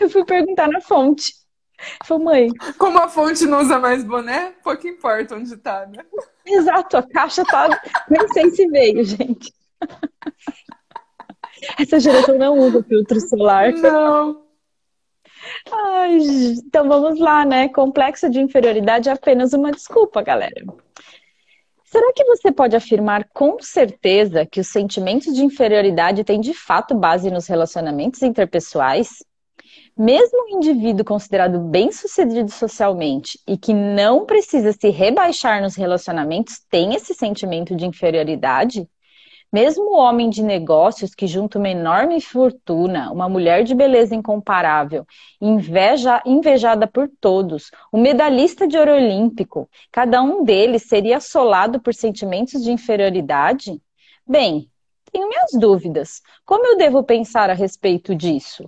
[0.00, 1.34] Eu fui perguntar na fonte.
[2.04, 2.48] Falei, mãe.
[2.76, 6.04] Como a fonte não usa mais boné, pouco importa onde tá, né?
[6.46, 7.68] Exato, a caixa tá.
[8.08, 9.52] Nem sei se veio, gente.
[11.78, 13.72] Essa geração não usa filtro solar.
[13.72, 14.44] Não.
[15.70, 16.18] Ai,
[16.64, 17.68] então vamos lá, né?
[17.68, 20.64] Complexo de inferioridade é apenas uma desculpa, galera.
[21.84, 26.94] Será que você pode afirmar com certeza que os sentimentos de inferioridade têm de fato
[26.94, 29.24] base nos relacionamentos interpessoais?
[30.00, 36.94] Mesmo um indivíduo considerado bem-sucedido socialmente e que não precisa se rebaixar nos relacionamentos tem
[36.94, 38.88] esse sentimento de inferioridade?
[39.52, 45.04] Mesmo o homem de negócios que junta uma enorme fortuna, uma mulher de beleza incomparável,
[45.40, 51.92] inveja, invejada por todos, o medalhista de ouro olímpico, cada um deles seria assolado por
[51.92, 53.82] sentimentos de inferioridade?
[54.24, 54.70] Bem,
[55.10, 56.22] tenho minhas dúvidas.
[56.44, 58.64] Como eu devo pensar a respeito disso?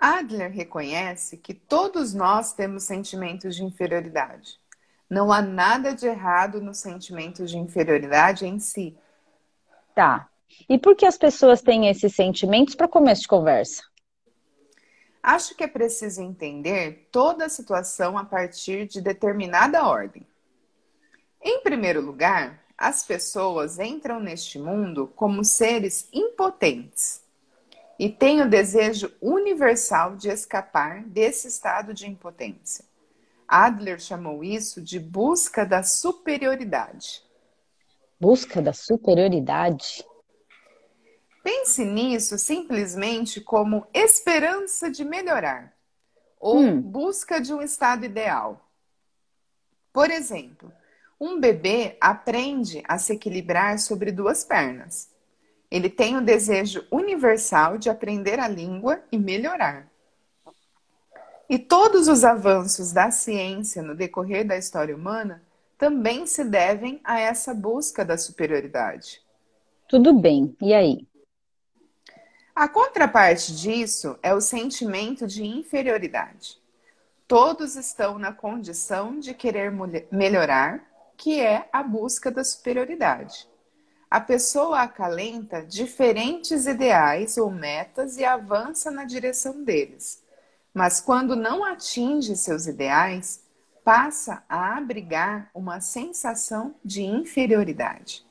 [0.00, 4.58] Adler reconhece que todos nós temos sentimentos de inferioridade.
[5.10, 8.96] Não há nada de errado no sentimento de inferioridade em si.
[9.94, 10.30] Tá.
[10.66, 13.82] E por que as pessoas têm esses sentimentos para começo de conversa?
[15.22, 20.26] Acho que é preciso entender toda a situação a partir de determinada ordem.
[21.42, 27.22] Em primeiro lugar, as pessoas entram neste mundo como seres impotentes
[28.00, 32.82] e têm o desejo universal de escapar desse estado de impotência.
[33.46, 37.22] Adler chamou isso de busca da superioridade.
[38.18, 40.02] Busca da superioridade?
[41.44, 45.70] Pense nisso simplesmente como esperança de melhorar
[46.38, 46.80] ou hum.
[46.80, 48.66] busca de um estado ideal.
[49.92, 50.72] Por exemplo,
[51.20, 55.10] um bebê aprende a se equilibrar sobre duas pernas.
[55.70, 59.88] Ele tem o desejo universal de aprender a língua e melhorar.
[61.48, 65.42] E todos os avanços da ciência no decorrer da história humana
[65.76, 69.22] também se devem a essa busca da superioridade.
[69.88, 71.08] Tudo bem, e aí?
[72.54, 76.60] A contraparte disso é o sentimento de inferioridade.
[77.26, 79.72] Todos estão na condição de querer
[80.12, 80.84] melhorar,
[81.16, 83.48] que é a busca da superioridade.
[84.10, 90.20] A pessoa acalenta diferentes ideais ou metas e avança na direção deles
[90.72, 93.42] mas quando não atinge seus ideais,
[93.84, 98.24] passa a abrigar uma sensação de inferioridade.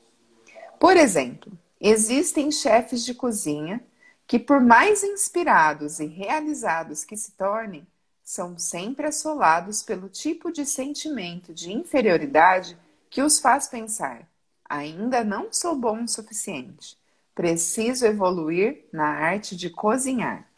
[0.78, 3.82] Por exemplo, existem chefes de cozinha
[4.26, 7.86] que, por mais inspirados e realizados que se tornem,
[8.22, 12.78] são sempre assolados pelo tipo de sentimento de inferioridade
[13.10, 14.26] que os faz pensar:
[14.70, 16.96] ainda não sou bom o suficiente,
[17.34, 20.48] preciso evoluir na arte de cozinhar,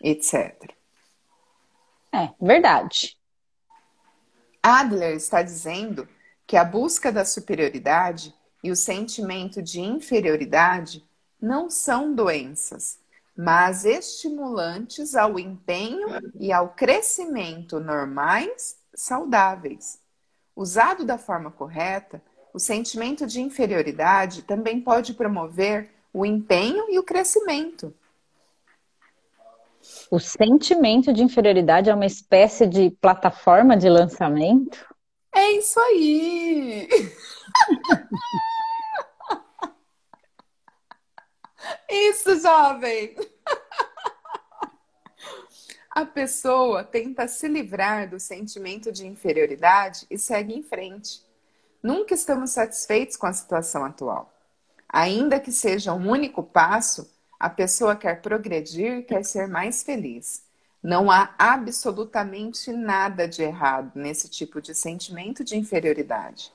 [0.00, 0.72] etc.
[2.10, 3.18] É, verdade.
[4.62, 6.08] Adler está dizendo
[6.46, 8.34] que a busca da superioridade
[8.64, 11.04] e o sentimento de inferioridade
[11.40, 13.00] não são doenças,
[13.36, 19.98] mas estimulantes ao empenho e ao crescimento normais, saudáveis.
[20.54, 27.02] Usado da forma correta, o sentimento de inferioridade também pode promover o empenho e o
[27.02, 27.94] crescimento.
[30.10, 34.86] O sentimento de inferioridade é uma espécie de plataforma de lançamento?
[35.34, 36.88] É isso aí!
[41.88, 43.16] isso, jovem!
[45.90, 51.22] A pessoa tenta se livrar do sentimento de inferioridade e segue em frente.
[51.82, 54.32] Nunca estamos satisfeitos com a situação atual.
[54.88, 60.44] Ainda que seja um único passo, a pessoa quer progredir, quer ser mais feliz.
[60.80, 66.52] Não há absolutamente nada de errado nesse tipo de sentimento de inferioridade.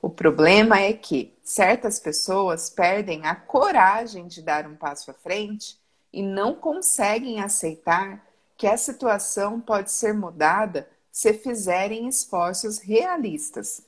[0.00, 5.78] O problema é que certas pessoas perdem a coragem de dar um passo à frente
[6.12, 8.24] e não conseguem aceitar
[8.56, 13.82] que a situação pode ser mudada se fizerem esforços realistas.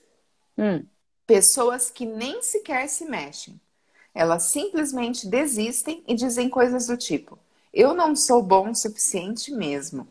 [0.57, 0.85] Hum.
[1.27, 3.61] Pessoas que nem sequer se mexem,
[4.15, 7.39] elas simplesmente desistem e dizem coisas do tipo:
[7.73, 10.07] eu não sou bom o suficiente mesmo.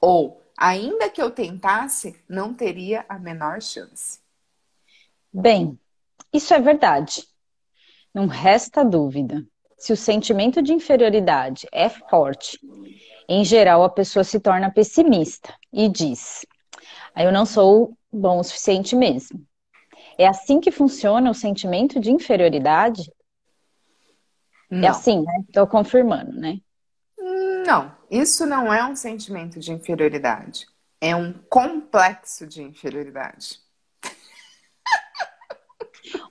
[0.00, 4.20] Ou, ainda que eu tentasse, não teria a menor chance.
[5.32, 5.78] Bem,
[6.32, 7.26] isso é verdade.
[8.14, 9.44] Não resta dúvida.
[9.76, 12.60] Se o sentimento de inferioridade é forte,
[13.28, 16.46] em geral a pessoa se torna pessimista e diz:
[17.14, 19.44] ah, Eu não sou bom o suficiente mesmo.
[20.20, 23.10] É assim que funciona o sentimento de inferioridade?
[24.70, 24.86] É não.
[24.86, 25.44] É assim, né?
[25.48, 26.60] Estou confirmando, né?
[27.66, 30.66] Não, isso não é um sentimento de inferioridade.
[31.00, 33.60] É um complexo de inferioridade.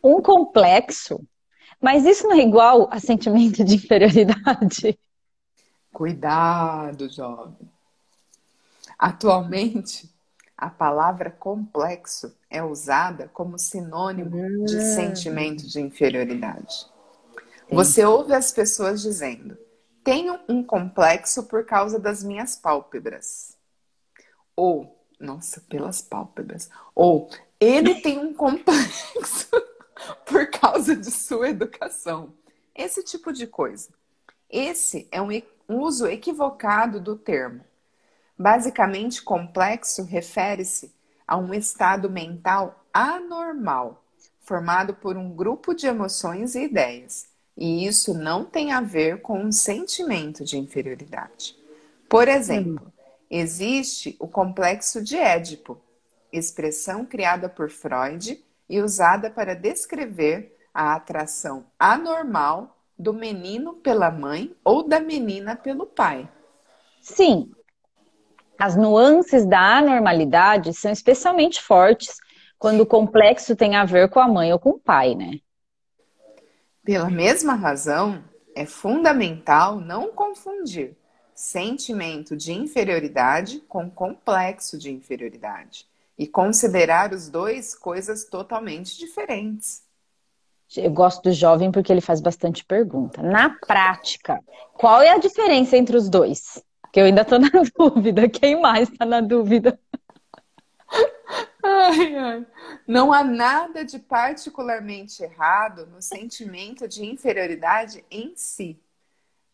[0.04, 1.28] Um complexo?
[1.82, 5.00] Mas isso não é igual a sentimento de inferioridade?
[5.92, 7.68] Cuidado, jovem.
[9.00, 10.08] Atualmente,
[10.60, 14.66] a palavra complexo é usada como sinônimo hum.
[14.66, 16.86] de sentimento de inferioridade.
[17.72, 19.58] Você ouve as pessoas dizendo:
[20.04, 23.58] tenho um complexo por causa das minhas pálpebras.
[24.54, 26.70] Ou, nossa, pelas pálpebras.
[26.94, 29.50] Ou, ele tem um complexo
[30.28, 32.34] por causa de sua educação.
[32.76, 33.90] Esse tipo de coisa.
[34.50, 35.30] Esse é um
[35.70, 37.64] uso equivocado do termo.
[38.40, 40.94] Basicamente, complexo refere-se
[41.28, 44.04] a um estado mental anormal,
[44.40, 49.38] formado por um grupo de emoções e ideias e isso não tem a ver com
[49.38, 51.58] um sentimento de inferioridade.
[52.08, 52.92] Por exemplo,
[53.30, 55.78] existe o complexo de Édipo,
[56.32, 64.56] expressão criada por Freud e usada para descrever a atração anormal do menino pela mãe
[64.64, 66.30] ou da menina pelo pai.
[67.02, 67.52] Sim,
[68.60, 72.18] as nuances da anormalidade são especialmente fortes
[72.58, 75.40] quando o complexo tem a ver com a mãe ou com o pai, né?
[76.84, 78.22] Pela mesma razão,
[78.54, 80.98] é fundamental não confundir
[81.34, 89.84] sentimento de inferioridade com complexo de inferioridade e considerar os dois coisas totalmente diferentes.
[90.76, 93.24] Eu gosto do jovem porque ele faz bastante pergunta.
[93.24, 94.38] Na prática,
[94.74, 96.62] qual é a diferença entre os dois?
[96.92, 98.30] Que eu ainda estou na dúvida.
[98.30, 99.80] Quem mais está na dúvida?
[101.64, 102.48] Ai, ai.
[102.88, 108.82] Não há nada de particularmente errado no sentimento de inferioridade em si.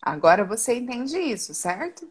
[0.01, 2.07] Agora você entende isso, certo?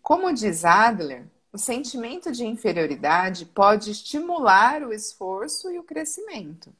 [0.00, 6.74] Como diz Adler, o sentimento de inferioridade pode estimular o esforço e o crescimento.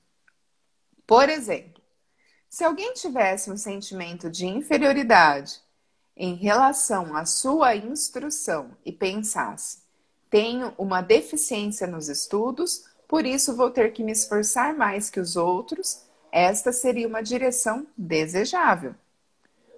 [1.07, 1.83] Por exemplo,
[2.49, 5.61] se alguém tivesse um sentimento de inferioridade
[6.17, 9.79] em relação à sua instrução e pensasse,
[10.31, 15.37] tenho uma deficiência nos estudos, por isso vou ter que me esforçar mais que os
[15.37, 16.03] outros.
[16.33, 18.95] Esta seria uma direção desejável.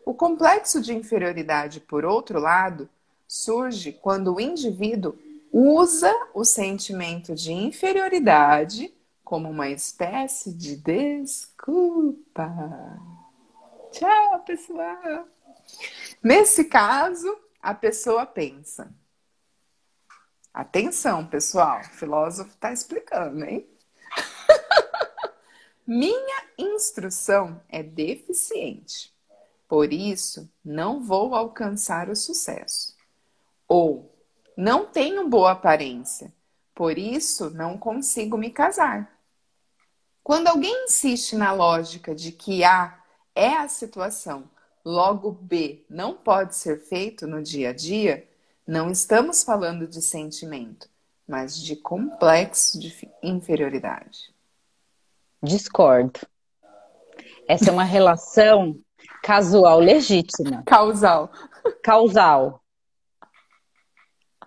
[0.04, 2.88] O complexo de inferioridade, por outro lado,
[3.28, 5.14] surge quando o indivíduo
[5.52, 8.94] usa o sentimento de inferioridade
[9.24, 12.48] como uma espécie de desculpa.
[13.90, 15.35] Tchau, pessoal!
[16.22, 18.92] Nesse caso, a pessoa pensa:
[20.52, 23.68] Atenção, pessoal, o filósofo está explicando, hein?
[25.86, 29.14] Minha instrução é deficiente,
[29.68, 32.96] por isso não vou alcançar o sucesso.
[33.68, 34.12] Ou
[34.56, 36.32] não tenho boa aparência,
[36.74, 39.16] por isso não consigo me casar.
[40.22, 42.98] Quando alguém insiste na lógica de que A
[43.34, 44.50] é a situação,
[44.86, 48.24] logo B não pode ser feito no dia a dia,
[48.64, 50.88] não estamos falando de sentimento,
[51.26, 54.32] mas de complexo de inferioridade.
[55.42, 56.20] Discordo.
[57.48, 58.78] Essa é uma relação
[59.24, 60.62] casual legítima.
[60.64, 61.32] Causal.
[61.82, 62.60] Causal.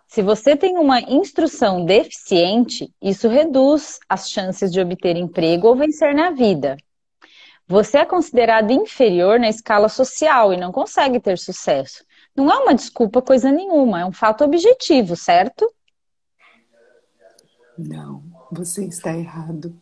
[0.07, 6.15] Se você tem uma instrução deficiente, isso reduz as chances de obter emprego ou vencer
[6.15, 6.77] na vida.
[7.72, 12.03] Você é considerado inferior na escala social e não consegue ter sucesso.
[12.36, 15.72] Não é uma desculpa coisa nenhuma, é um fato objetivo, certo?
[17.78, 18.24] Não.
[18.51, 19.80] Você está errado.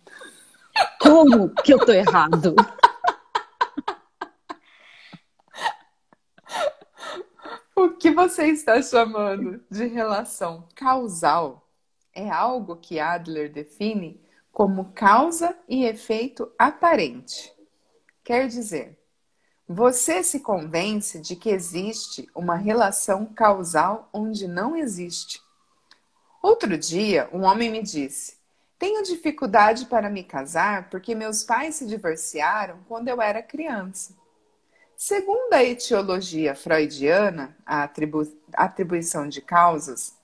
[1.00, 2.54] Como que eu tô errado?
[7.74, 11.66] O que você está chamando de relação causal
[12.14, 14.20] é algo que Adler define
[14.52, 17.56] como causa e efeito aparente.
[18.28, 19.00] Quer dizer,
[19.66, 25.42] você se convence de que existe uma relação causal onde não existe.
[26.44, 28.38] Outro dia, um homem me disse:
[28.78, 34.14] Tenho dificuldade para me casar porque meus pais se divorciaram quando eu era criança.
[34.98, 40.18] Segundo a etiologia freudiana, a atribu atribuição de causas,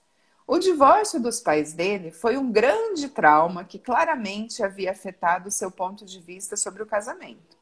[0.45, 6.03] o divórcio dos pais dele foi um grande trauma que claramente havia afetado seu ponto
[6.03, 7.52] de vista sobre o casamento.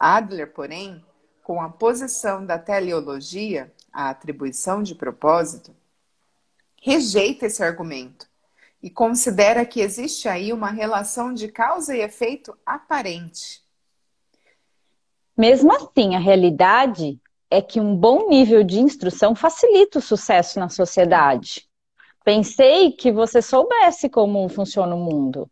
[0.00, 1.04] Adler, porém,
[1.42, 5.76] com a posição da teleologia, a atribuição de propósito,
[6.80, 8.26] rejeita esse argumento
[8.82, 13.62] e considera que existe aí uma relação de causa e efeito aparente.
[15.36, 17.20] Mesmo assim, a realidade
[17.50, 21.68] é que um bom nível de instrução facilita o sucesso na sociedade.
[22.24, 25.50] Pensei que você soubesse como funciona o mundo.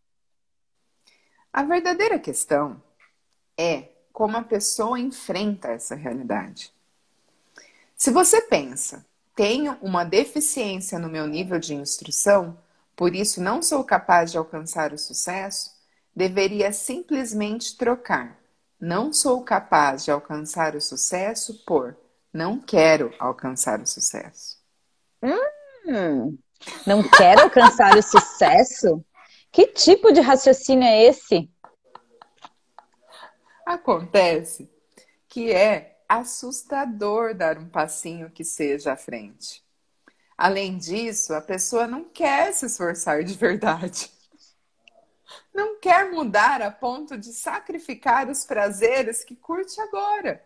[1.52, 2.82] A verdadeira questão
[3.58, 6.72] é como a pessoa enfrenta essa realidade.
[7.94, 12.58] Se você pensa, tenho uma deficiência no meu nível de instrução,
[12.96, 15.70] por isso não sou capaz de alcançar o sucesso,
[16.16, 18.36] deveria simplesmente trocar.
[18.80, 21.96] Não sou capaz de alcançar o sucesso por
[22.32, 24.58] não quero alcançar o sucesso.
[25.22, 26.36] Hum,
[26.84, 29.00] não quero alcançar o sucesso?
[29.52, 31.48] Que tipo de raciocínio é esse?
[33.68, 34.66] Acontece
[35.28, 39.62] que é assustador dar um passinho que seja à frente.
[40.38, 44.10] Além disso, a pessoa não quer se esforçar de verdade.
[45.52, 50.42] Não quer mudar a ponto de sacrificar os prazeres que curte agora.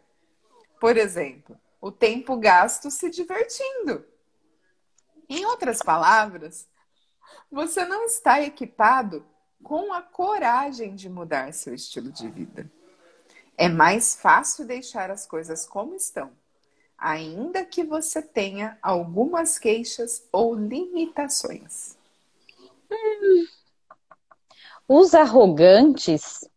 [0.81, 4.05] Por exemplo, o tempo gasto se divertindo.
[5.29, 6.66] Em outras palavras,
[7.49, 9.25] você não está equipado
[9.62, 12.68] com a coragem de mudar seu estilo de vida.
[13.57, 16.31] É mais fácil deixar as coisas como estão,
[16.97, 21.97] ainda que você tenha algumas queixas ou limitações.
[22.91, 23.47] Hum.
[24.89, 26.49] Os arrogantes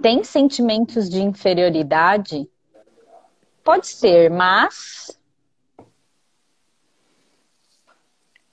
[0.00, 2.48] têm sentimentos de inferioridade?
[3.62, 5.16] Pode ser, mas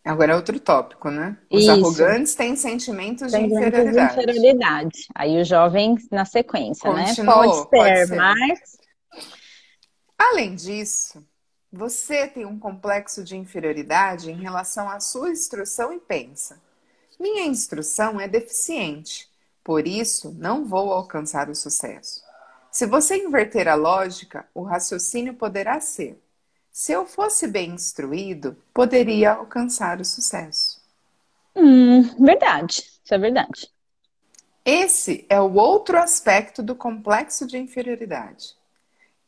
[0.09, 1.37] Agora é outro tópico, né?
[1.51, 1.71] Os Isso.
[1.71, 4.15] arrogantes têm sentimentos de inferioridade.
[4.15, 5.07] de inferioridade.
[5.13, 7.09] Aí o jovem na sequência, né?
[7.09, 7.47] Continuou, né?
[7.47, 8.59] Pode ser, pode ser, mas.
[10.17, 11.23] Além disso,
[11.71, 16.59] você tem um complexo de inferioridade em relação à sua instrução e pensa:
[17.19, 19.29] minha instrução é deficiente,
[19.63, 22.23] por isso não vou alcançar o sucesso.
[22.71, 26.19] Se você inverter a lógica, o raciocínio poderá ser:
[26.79, 30.81] se eu fosse bem instruído, poderia alcançar o sucesso.
[31.53, 33.69] Hum, verdade, isso é verdade.
[34.63, 38.55] Esse é o outro aspecto do complexo de inferioridade.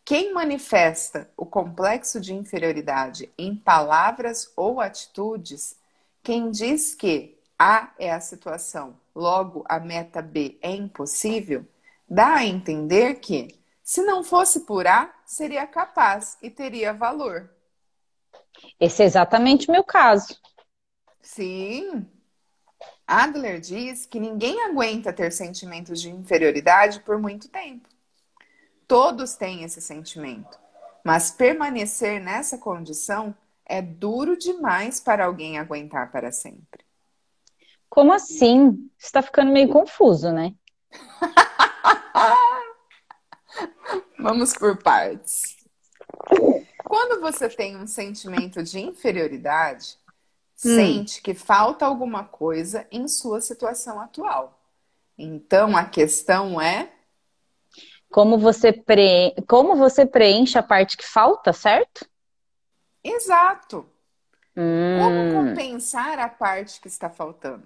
[0.05, 5.75] Quem manifesta o complexo de inferioridade em palavras ou atitudes,
[6.23, 11.65] quem diz que A é a situação, logo a meta B é impossível,
[12.09, 17.49] dá a entender que se não fosse por A, seria capaz e teria valor.
[18.79, 20.39] Esse é exatamente o meu caso.
[21.21, 22.05] Sim.
[23.05, 27.89] Adler diz que ninguém aguenta ter sentimentos de inferioridade por muito tempo.
[28.87, 30.59] Todos têm esse sentimento,
[31.03, 36.85] mas permanecer nessa condição é duro demais para alguém aguentar para sempre.
[37.89, 38.89] Como assim?
[38.97, 40.53] Está ficando meio confuso, né?
[44.21, 45.57] Vamos por partes.
[46.85, 49.97] Quando você tem um sentimento de inferioridade,
[50.63, 50.75] hum.
[50.75, 54.59] sente que falta alguma coisa em sua situação atual.
[55.17, 56.91] Então a questão é
[58.11, 59.33] como você, pre...
[59.47, 62.05] como você preenche a parte que falta, certo?
[63.03, 63.89] Exato.
[64.55, 64.99] Hum.
[64.99, 67.65] Como compensar a parte que está faltando?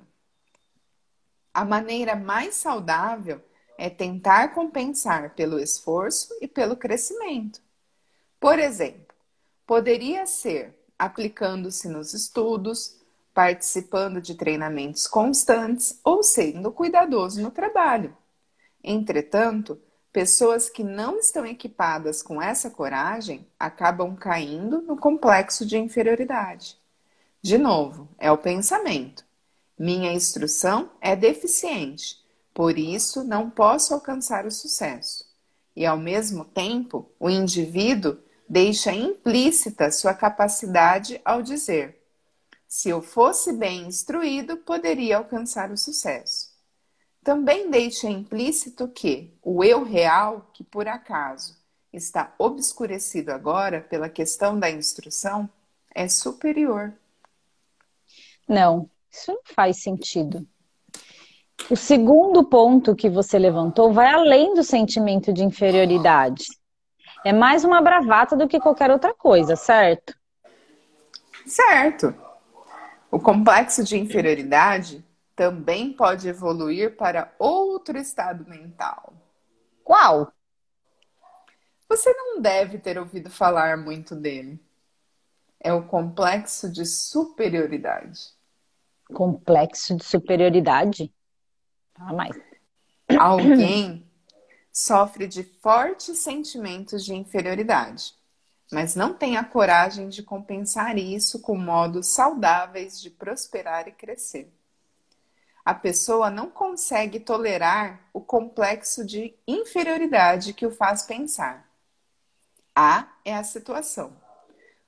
[1.52, 3.44] A maneira mais saudável
[3.78, 7.62] é tentar compensar pelo esforço e pelo crescimento.
[8.40, 9.16] Por exemplo,
[9.66, 12.98] poderia ser aplicando-se nos estudos,
[13.34, 18.16] participando de treinamentos constantes ou sendo cuidadoso no trabalho.
[18.84, 19.80] Entretanto,
[20.12, 26.78] pessoas que não estão equipadas com essa coragem acabam caindo no complexo de inferioridade.
[27.42, 29.26] De novo, é o pensamento.
[29.78, 32.25] Minha instrução é deficiente,
[32.56, 35.26] por isso não posso alcançar o sucesso.
[35.76, 42.02] E ao mesmo tempo, o indivíduo deixa implícita sua capacidade ao dizer:
[42.66, 46.50] se eu fosse bem instruído, poderia alcançar o sucesso.
[47.22, 51.58] Também deixa implícito que o eu real, que por acaso
[51.92, 55.50] está obscurecido agora pela questão da instrução,
[55.94, 56.94] é superior.
[58.48, 60.48] Não, isso não faz sentido.
[61.70, 66.46] O segundo ponto que você levantou vai além do sentimento de inferioridade.
[67.26, 70.16] É mais uma bravata do que qualquer outra coisa, certo?
[71.46, 72.14] Certo.
[73.10, 75.04] O complexo de inferioridade
[75.36, 79.14] também pode evoluir para outro estado mental.
[79.84, 80.32] Qual?
[81.90, 84.60] Você não deve ter ouvido falar muito dele.
[85.60, 88.36] É o complexo de superioridade.
[89.14, 91.12] Complexo de superioridade?
[91.98, 92.36] Mais.
[93.20, 94.06] Alguém
[94.72, 98.14] sofre de fortes sentimentos de inferioridade,
[98.72, 104.52] mas não tem a coragem de compensar isso com modos saudáveis de prosperar e crescer.
[105.64, 111.68] A pessoa não consegue tolerar o complexo de inferioridade que o faz pensar.
[112.76, 114.16] A é a situação.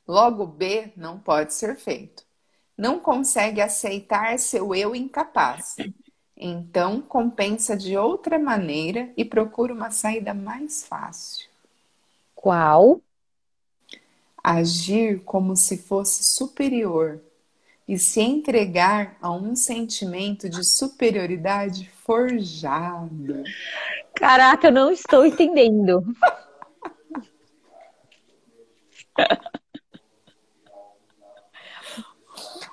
[0.07, 2.23] Logo, B não pode ser feito.
[2.77, 5.77] Não consegue aceitar seu eu incapaz.
[6.39, 11.49] Então, compensa de outra maneira e procura uma saída mais fácil.
[12.35, 13.01] Qual?
[14.43, 17.19] Agir como se fosse superior
[17.87, 23.43] e se entregar a um sentimento de superioridade forjado.
[24.15, 26.03] Caraca, eu não estou entendendo.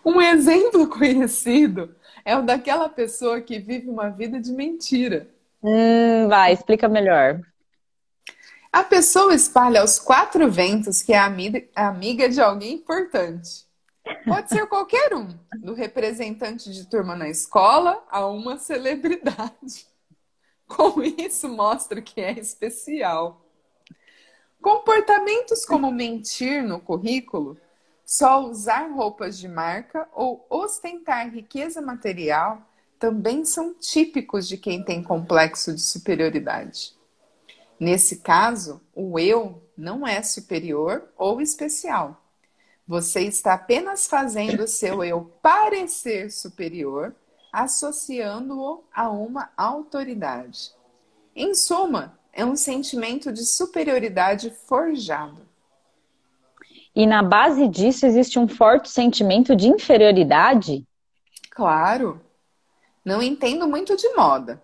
[0.05, 5.29] Um exemplo conhecido é o daquela pessoa que vive uma vida de mentira.
[5.63, 7.41] Hum, vai, explica melhor.
[8.73, 13.65] A pessoa espalha aos quatro ventos que é amiga de alguém importante.
[14.27, 15.29] Pode ser qualquer um,
[15.61, 19.87] do representante de turma na escola a uma celebridade.
[20.67, 23.47] Com isso, mostra que é especial.
[24.61, 27.59] Comportamentos como mentir no currículo,
[28.05, 32.63] só usar roupas de marca ou ostentar riqueza material
[32.99, 36.95] também são típicos de quem tem complexo de superioridade.
[37.79, 42.21] Nesse caso, o eu não é superior ou especial.
[42.87, 47.15] Você está apenas fazendo o seu eu parecer superior,
[47.53, 50.73] associando-o a uma autoridade.
[51.35, 55.44] Em suma, é um sentimento de superioridade forjado.
[56.95, 60.87] E na base disso existe um forte sentimento de inferioridade?
[61.51, 62.21] Claro.
[63.05, 64.63] Não entendo muito de moda,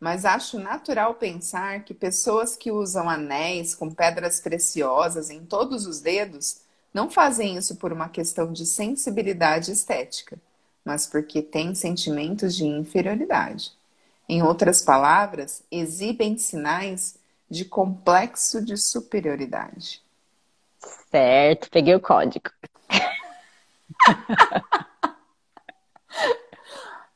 [0.00, 6.00] mas acho natural pensar que pessoas que usam anéis com pedras preciosas em todos os
[6.00, 6.62] dedos
[6.92, 10.38] não fazem isso por uma questão de sensibilidade estética,
[10.84, 13.72] mas porque têm sentimentos de inferioridade.
[14.28, 17.16] Em outras palavras, exibem sinais
[17.48, 20.02] de complexo de superioridade.
[21.10, 22.50] Certo, peguei o código.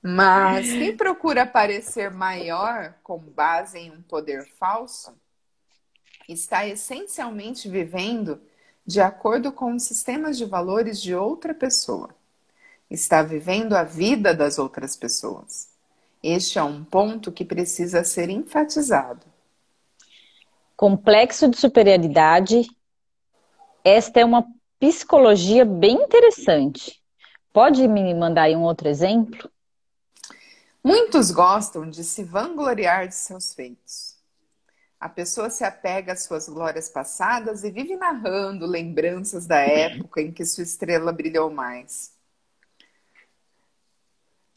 [0.03, 5.15] Mas quem procura parecer maior com base em um poder falso
[6.29, 8.41] está essencialmente vivendo
[8.85, 12.11] de acordo com os sistemas de valores de outra pessoa.
[12.91, 15.69] Está vivendo a vida das outras pessoas.
[16.23, 19.25] Este é um ponto que precisa ser enfatizado.
[20.77, 22.67] Complexo de superioridade.
[23.85, 24.47] Esta é uma
[24.79, 27.03] psicologia bem interessante.
[27.53, 29.51] Pode me mandar aí um outro exemplo?
[30.83, 34.17] Muitos gostam de se vangloriar de seus feitos.
[34.99, 40.33] A pessoa se apega às suas glórias passadas e vive narrando lembranças da época em
[40.33, 42.13] que sua estrela brilhou mais.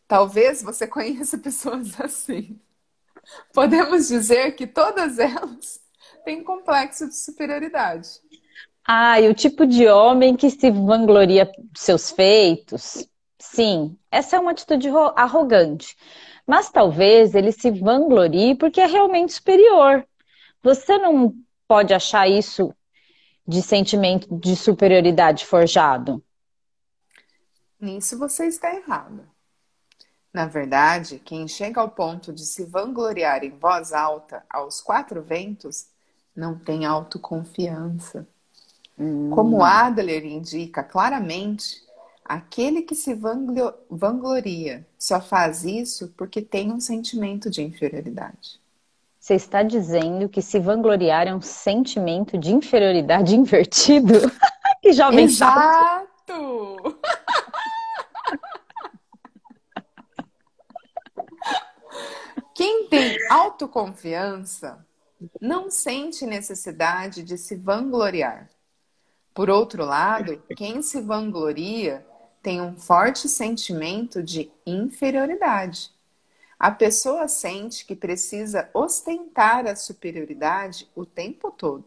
[0.08, 2.60] Talvez você conheça pessoas assim.
[3.54, 5.82] Podemos dizer que todas elas
[6.24, 8.22] têm complexo de superioridade.
[8.88, 13.08] Ah, e o tipo de homem que se vangloria seus feitos.
[13.40, 15.98] Sim, essa é uma atitude arrogante.
[16.46, 20.06] Mas talvez ele se vanglorie porque é realmente superior.
[20.62, 21.34] Você não
[21.68, 22.74] pode achar isso
[23.48, 26.24] de sentimento de superioridade forjado?
[27.80, 29.28] Nisso você está errado.
[30.32, 35.88] Na verdade, quem chega ao ponto de se vangloriar em voz alta aos quatro ventos
[36.36, 38.28] não tem autoconfiança.
[38.98, 39.30] Hum.
[39.30, 41.86] Como Adler indica claramente,
[42.28, 43.14] Aquele que se
[43.88, 48.60] vangloria só faz isso porque tem um sentimento de inferioridade.
[49.20, 54.14] Você está dizendo que se vangloriar é um sentimento de inferioridade invertido?
[54.82, 56.08] que jovem Exato!
[62.56, 64.84] Quem tem autoconfiança
[65.40, 68.50] não sente necessidade de se vangloriar.
[69.36, 72.06] Por outro lado, quem se vangloria
[72.42, 75.92] tem um forte sentimento de inferioridade.
[76.58, 81.84] A pessoa sente que precisa ostentar a superioridade o tempo todo.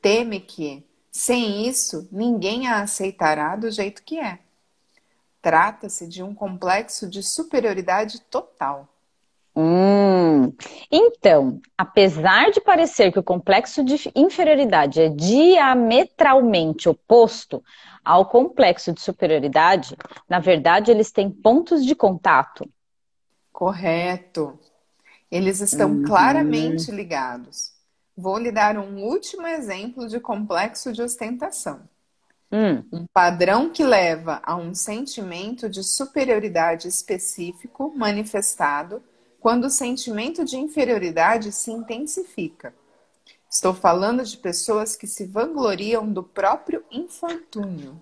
[0.00, 0.82] Teme que,
[1.12, 4.38] sem isso, ninguém a aceitará do jeito que é.
[5.42, 8.88] Trata-se de um complexo de superioridade total.
[9.54, 10.52] Hum.
[10.90, 17.62] Então, apesar de parecer que o complexo de inferioridade é diametralmente oposto
[18.04, 19.96] ao complexo de superioridade,
[20.28, 22.68] na verdade eles têm pontos de contato.
[23.52, 24.58] Correto.
[25.30, 26.02] Eles estão uhum.
[26.04, 27.72] claramente ligados.
[28.16, 31.82] Vou lhe dar um último exemplo de complexo de ostentação.
[32.52, 32.82] Hum.
[32.92, 39.02] Um padrão que leva a um sentimento de superioridade específico manifestado
[39.40, 42.74] quando o sentimento de inferioridade se intensifica.
[43.50, 48.00] Estou falando de pessoas que se vangloriam do próprio infortúnio.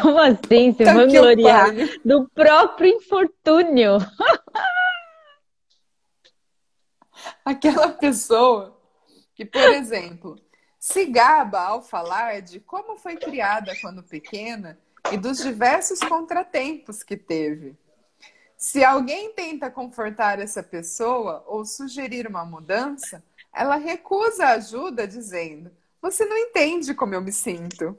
[0.00, 1.70] Como assim se tá vangloriar
[2.04, 3.98] do próprio infortúnio?
[7.44, 8.76] Aquela pessoa
[9.34, 10.36] que, por exemplo,
[10.78, 14.78] se gaba ao falar de como foi criada quando pequena
[15.12, 17.76] e dos diversos contratempos que teve.
[18.64, 25.70] Se alguém tenta confortar essa pessoa ou sugerir uma mudança, ela recusa a ajuda, dizendo:
[26.00, 27.94] Você não entende como eu me sinto.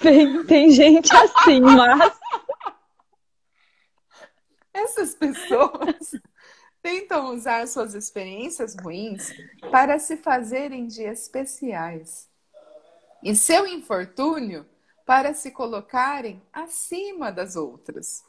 [0.00, 2.12] Tem, tem gente assim, mas.
[4.74, 6.10] Essas pessoas
[6.82, 9.32] tentam usar suas experiências ruins
[9.70, 12.28] para se fazerem de especiais.
[13.22, 14.66] E seu infortúnio
[15.06, 18.24] para se colocarem acima das outras.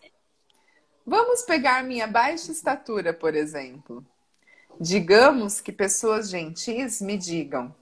[1.06, 4.06] Vamos pegar minha baixa estatura, por exemplo.
[4.80, 7.76] Digamos que pessoas gentis me digam: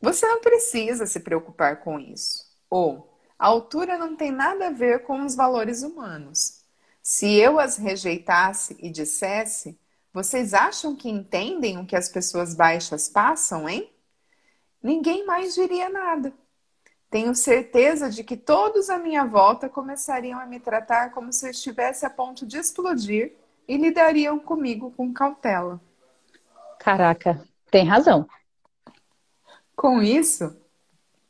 [0.00, 2.46] você não precisa se preocupar com isso.
[2.68, 6.64] Ou a altura não tem nada a ver com os valores humanos.
[7.02, 9.78] Se eu as rejeitasse e dissesse:
[10.12, 13.92] vocês acham que entendem o que as pessoas baixas passam, hein?
[14.82, 16.32] Ninguém mais diria nada.
[17.10, 21.50] Tenho certeza de que todos à minha volta começariam a me tratar como se eu
[21.50, 23.32] estivesse a ponto de explodir
[23.66, 25.80] e lidariam comigo com cautela.
[26.78, 28.28] Caraca, tem razão.
[29.74, 30.54] Com isso,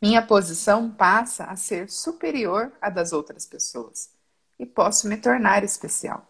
[0.02, 4.10] minha posição passa a ser superior à das outras pessoas
[4.58, 6.26] e posso me tornar especial.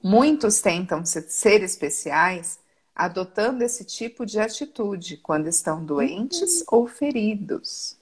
[0.00, 2.60] Muitos tentam ser especiais
[2.94, 7.97] adotando esse tipo de atitude quando estão doentes ou feridos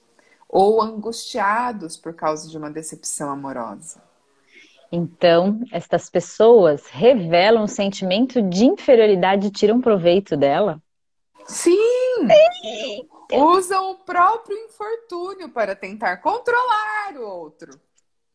[0.49, 4.01] ou angustiados por causa de uma decepção amorosa.
[4.91, 10.81] Então, estas pessoas revelam um sentimento de inferioridade e tiram proveito dela?
[11.45, 11.77] Sim!
[12.61, 13.07] Sim.
[13.33, 17.79] Usam o próprio infortúnio para tentar controlar o outro.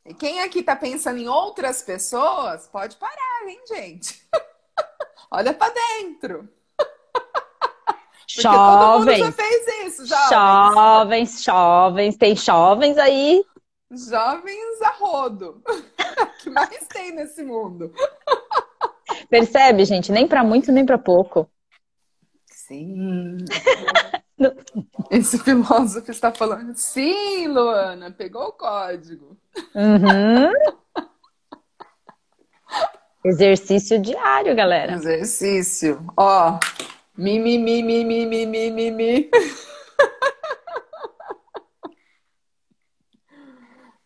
[0.05, 4.23] E quem aqui está pensando em outras pessoas, pode parar, hein, gente?
[5.31, 6.49] Olha para dentro.
[8.35, 9.19] Porque jovens.
[9.19, 10.31] já fez isso, jovens.
[10.31, 12.17] Jovens, jovens.
[12.17, 13.45] Tem jovens aí.
[13.91, 15.63] Jovens a rodo.
[16.43, 17.93] que mais tem nesse mundo.
[19.29, 20.11] Percebe, gente?
[20.11, 21.49] Nem para muito, nem para pouco.
[22.47, 23.37] Sim.
[25.11, 26.75] Esse filósofo está falando.
[26.75, 29.37] Sim, Luana, pegou o código.
[29.75, 30.53] Uhum.
[33.25, 34.95] Exercício diário, galera.
[34.95, 36.05] Exercício.
[36.17, 36.59] Ó,
[37.17, 39.31] Mi, mi, mi, mi, mi, mi, mi, mi, mi.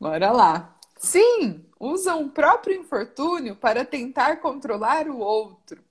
[0.00, 0.76] Bora lá.
[0.98, 5.82] Sim, usam o próprio infortúnio para tentar controlar o outro.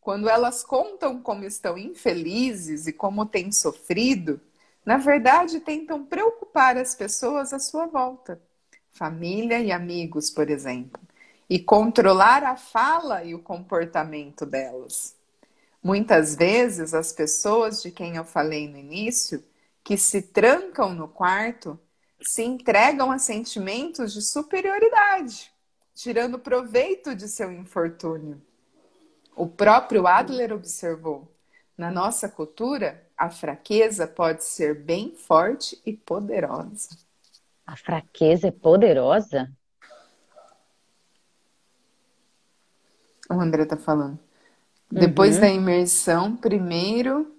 [0.00, 4.40] Quando elas contam como estão infelizes e como têm sofrido,
[4.86, 8.42] na verdade tentam preocupar as pessoas à sua volta,
[8.92, 11.02] família e amigos, por exemplo,
[11.50, 15.17] e controlar a fala e o comportamento delas.
[15.88, 19.42] Muitas vezes, as pessoas de quem eu falei no início,
[19.82, 21.80] que se trancam no quarto,
[22.20, 25.50] se entregam a sentimentos de superioridade,
[25.94, 28.38] tirando proveito de seu infortúnio.
[29.34, 31.34] O próprio Adler observou:
[31.74, 36.90] na nossa cultura, a fraqueza pode ser bem forte e poderosa.
[37.66, 39.50] A fraqueza é poderosa?
[43.30, 44.27] O André tá falando.
[44.90, 45.40] Depois Uhum.
[45.40, 47.34] da imersão, primeiro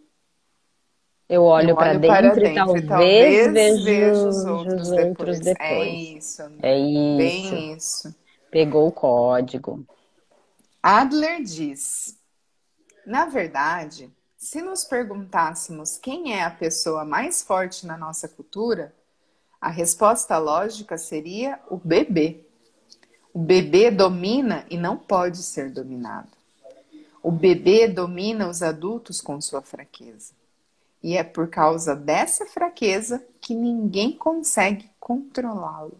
[1.29, 5.39] Eu olho para dentro, para e dentro talvez, talvez vejo, vejo os os outros, outros
[5.39, 5.39] depois.
[5.39, 5.69] depois.
[5.69, 6.59] É isso, André.
[6.61, 7.17] É isso.
[7.17, 8.15] Bem isso.
[8.51, 9.85] Pegou o código.
[10.81, 12.17] Adler diz:
[13.05, 18.93] Na verdade, se nos perguntássemos quem é a pessoa mais forte na nossa cultura,
[19.61, 22.45] a resposta lógica seria o bebê.
[23.33, 26.38] O bebê domina e não pode ser dominado.
[27.21, 30.33] O bebê domina os adultos com sua fraqueza.
[31.01, 35.97] E é por causa dessa fraqueza que ninguém consegue controlá-lo.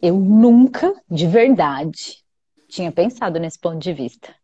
[0.00, 2.22] Eu nunca, de verdade,
[2.68, 4.34] tinha pensado nesse ponto de vista.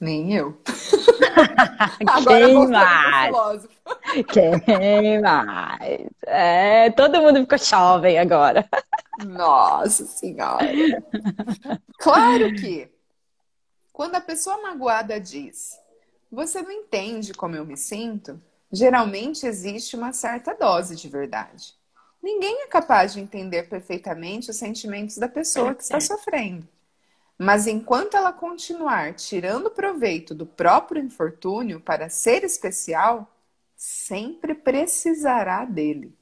[0.00, 0.60] Nem eu.
[2.06, 3.68] Agora Quem pro mais?
[4.28, 6.06] Quem mais?
[6.26, 8.68] É, todo mundo ficou jovem agora.
[9.24, 10.68] Nossa Senhora!
[11.98, 12.88] Claro que,
[13.98, 15.76] quando a pessoa magoada diz,
[16.30, 18.40] você não entende como eu me sinto,
[18.70, 21.74] geralmente existe uma certa dose de verdade.
[22.22, 26.68] Ninguém é capaz de entender perfeitamente os sentimentos da pessoa que está sofrendo.
[27.36, 33.28] Mas enquanto ela continuar tirando proveito do próprio infortúnio para ser especial,
[33.74, 36.16] sempre precisará dele.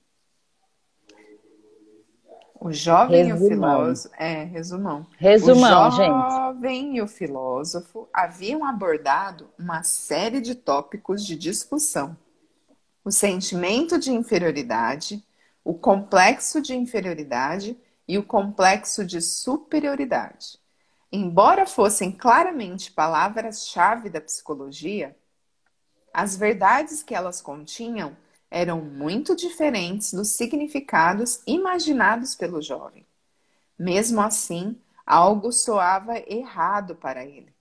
[2.61, 3.49] O jovem e o Resumão.
[3.49, 4.15] filósofo.
[4.19, 5.07] É, resumão.
[5.19, 6.09] Resumão, o gente.
[6.09, 12.17] jovem e o filósofo haviam abordado uma série de tópicos de discussão.
[13.05, 15.23] O sentimento de inferioridade,
[15.63, 17.79] o complexo de inferioridade
[18.09, 20.59] e o complexo de superioridade.
[21.13, 25.17] Embora fossem claramente palavras-chave da psicologia,
[26.13, 28.17] as verdades que elas continham
[28.57, 33.05] eram muito diferentes dos significados imaginados pelo jovem.
[33.79, 37.55] Mesmo assim, algo soava errado para ele.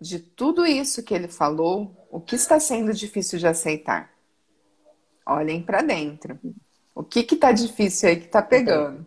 [0.00, 4.12] De tudo isso que ele falou, o que está sendo difícil de aceitar?
[5.24, 6.36] Olhem para dentro.
[6.92, 9.06] O que está difícil aí que está pegando?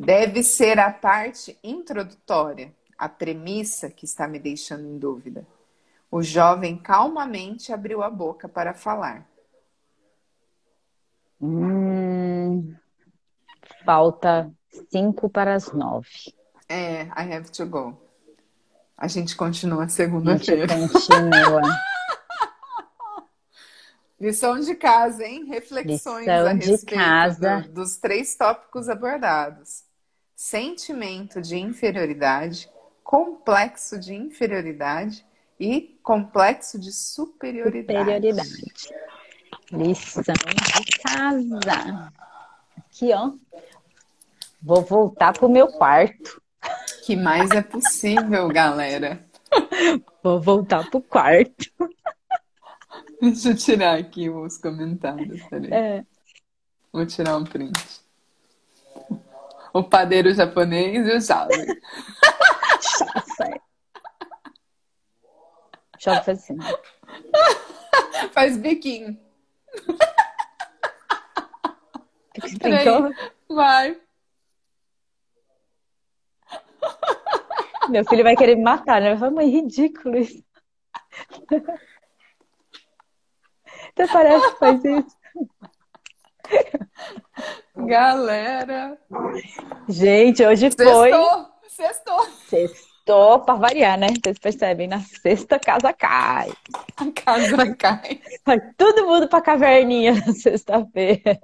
[0.00, 5.46] Deve ser a parte introdutória, a premissa que está me deixando em dúvida.
[6.10, 9.30] O jovem calmamente abriu a boca para falar.
[11.42, 12.74] Hum,
[13.84, 14.48] falta
[14.90, 16.32] cinco para as nove.
[16.68, 18.00] É, I have to go.
[18.96, 20.68] A gente continua A gente segunda-feira.
[20.68, 21.62] continua.
[24.20, 25.46] Lição de casa, hein?
[25.46, 27.60] Reflexões Lição a de respeito casa.
[27.62, 29.82] do- dos três tópicos abordados:
[30.36, 32.70] sentimento de inferioridade,
[33.02, 35.26] complexo de inferioridade
[35.58, 37.98] e complexo de superioridade.
[37.98, 38.72] Superioridade.
[39.72, 42.12] Lição de casa.
[42.76, 43.32] Aqui, ó.
[44.60, 46.42] Vou voltar pro meu quarto.
[47.04, 49.26] Que mais é possível, galera?
[50.22, 51.72] Vou voltar pro quarto.
[53.20, 55.42] Deixa eu tirar aqui os comentários.
[55.44, 55.72] Peraí.
[55.72, 56.04] É.
[56.92, 58.02] Vou tirar um print.
[59.72, 61.66] O padeiro japonês e o.
[65.92, 66.58] Deixa eu fazer assim.
[68.32, 69.18] Faz biquinho.
[72.60, 73.10] Tentou?
[73.48, 74.00] Vai.
[77.88, 79.14] Meu filho vai querer me matar, né?
[79.14, 80.42] Vai mãe, ridículo isso.
[83.90, 85.16] Até parece que faz isso.
[87.76, 88.98] Galera.
[89.88, 91.10] Gente, hoje foi.
[91.68, 92.26] Sextou.
[92.48, 92.91] Sextou.
[93.02, 94.08] Sextou pra variar, né?
[94.08, 94.86] Vocês percebem?
[94.86, 96.52] Na sexta casa cai.
[96.96, 98.20] A casa cai.
[98.46, 101.38] Vai todo mundo pra caverninha na sexta-feira.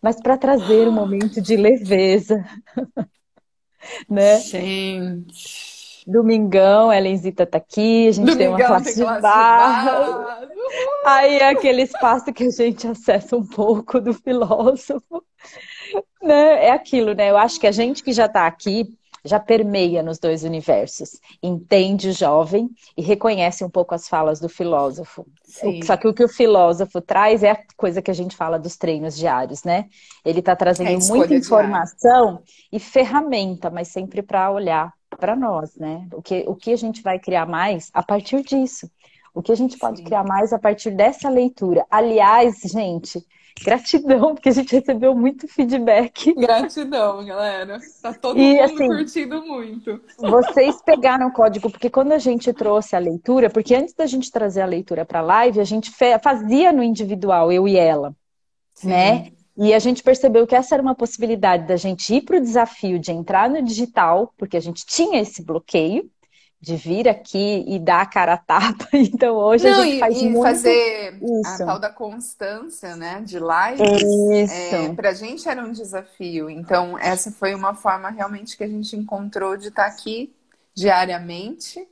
[0.00, 2.44] Mas para trazer um momento de leveza,
[4.08, 4.40] né?
[4.40, 5.72] Gente.
[6.04, 10.48] Domingão, Elenzita tá aqui, a gente tem uma Domingão classe tem de classe de barra.
[11.04, 15.24] Aí é aquele espaço que a gente acessa um pouco do filósofo,
[16.20, 16.66] né?
[16.66, 17.30] É aquilo, né?
[17.30, 22.08] Eu acho que a gente que já está aqui já permeia nos dois universos, entende
[22.08, 25.26] o jovem e reconhece um pouco as falas do filósofo.
[25.44, 25.82] Sim.
[25.82, 28.76] Só que o que o filósofo traz é a coisa que a gente fala dos
[28.76, 29.86] treinos diários, né?
[30.24, 30.54] Ele está
[30.84, 31.80] É trazendo escolha muita diária.
[31.80, 36.08] informação e ferramenta, mas sempre para olhar para nós, né?
[36.12, 38.90] O que, o que a gente vai criar mais a partir disso.
[39.34, 40.04] O que a gente pode Sim.
[40.04, 41.86] criar mais a partir dessa leitura.
[41.90, 43.24] Aliás, gente,
[43.60, 46.34] gratidão, porque a gente recebeu muito feedback.
[46.34, 47.78] Gratidão, galera.
[48.00, 50.00] Tá todo E, mundo assim, curtindo muito.
[50.18, 54.30] Vocês pegaram o código, porque quando a gente trouxe a leitura, porque antes da gente
[54.30, 55.90] trazer a leitura para a live, a gente
[56.22, 58.14] fazia no individual, eu e ela,
[58.74, 58.88] Sim.
[58.88, 59.32] né?
[59.56, 62.98] E a gente percebeu que essa era uma possibilidade da gente ir para o desafio
[62.98, 66.10] de entrar no digital, porque a gente tinha esse bloqueio
[66.62, 68.86] de vir aqui e dar a cara a tapa.
[68.94, 71.62] Então hoje Não, a gente faz e muito fazer isso.
[71.62, 74.52] a tal da constância, né, de lives.
[74.52, 76.48] É, para a gente era um desafio.
[76.48, 80.32] Então essa foi uma forma realmente que a gente encontrou de estar tá aqui
[80.72, 81.84] diariamente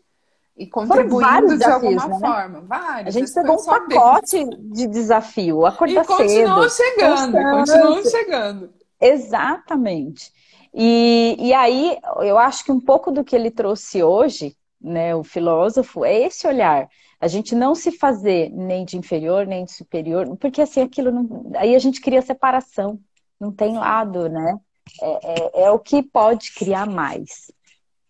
[0.56, 2.18] e contribuindo de alguma né?
[2.20, 2.60] forma.
[2.60, 3.16] Vários.
[3.16, 6.22] A gente pegou um pacote de desafio, acordar cedo.
[6.22, 8.70] E continuou chegando, continuou chegando.
[9.00, 10.32] Exatamente.
[10.72, 15.22] E, e aí, eu acho que um pouco do que ele trouxe hoje, né, o
[15.22, 16.88] filósofo, é esse olhar.
[17.20, 21.52] A gente não se fazer nem de inferior, nem de superior, porque assim, aquilo não...
[21.56, 22.98] Aí a gente cria separação,
[23.38, 24.58] não tem lado, né?
[25.02, 27.50] É, é, é o que pode criar mais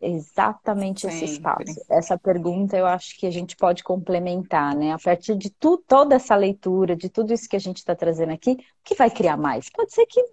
[0.00, 1.16] exatamente Sempre.
[1.16, 1.84] esse espaço.
[1.90, 4.92] Essa pergunta eu acho que a gente pode complementar, né?
[4.92, 8.32] A partir de tu, toda essa leitura, de tudo isso que a gente está trazendo
[8.32, 9.68] aqui, o que vai criar mais?
[9.68, 10.24] Pode ser que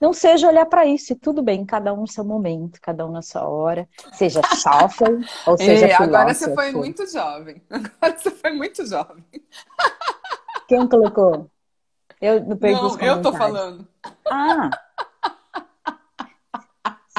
[0.00, 3.12] não seja olhar para isso, e tudo bem, cada um no seu momento, cada um
[3.12, 7.62] na sua hora, seja shuffle ou seja é, Agora você foi muito jovem.
[7.68, 9.24] Agora você foi muito jovem.
[10.66, 11.50] Quem colocou?
[12.18, 13.86] Eu não perdi Não, eu tô falando.
[14.30, 14.70] Ah!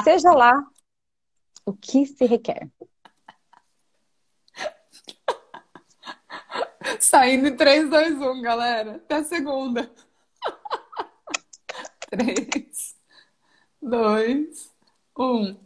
[0.02, 0.64] Seja lá
[1.64, 2.68] o que se requer?
[6.98, 8.96] Saindo em 3, 2, 1, galera.
[8.96, 9.90] Até a segunda.
[12.12, 12.94] 3,
[13.80, 14.70] 2,
[15.18, 15.56] 1.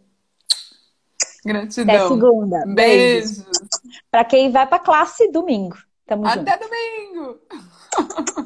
[1.44, 1.94] Gratidão.
[1.94, 2.64] Até segunda.
[2.68, 3.44] Beijos.
[4.10, 5.76] Para quem vai para classe domingo.
[6.06, 6.68] Tamo Até junto.
[6.68, 7.40] domingo.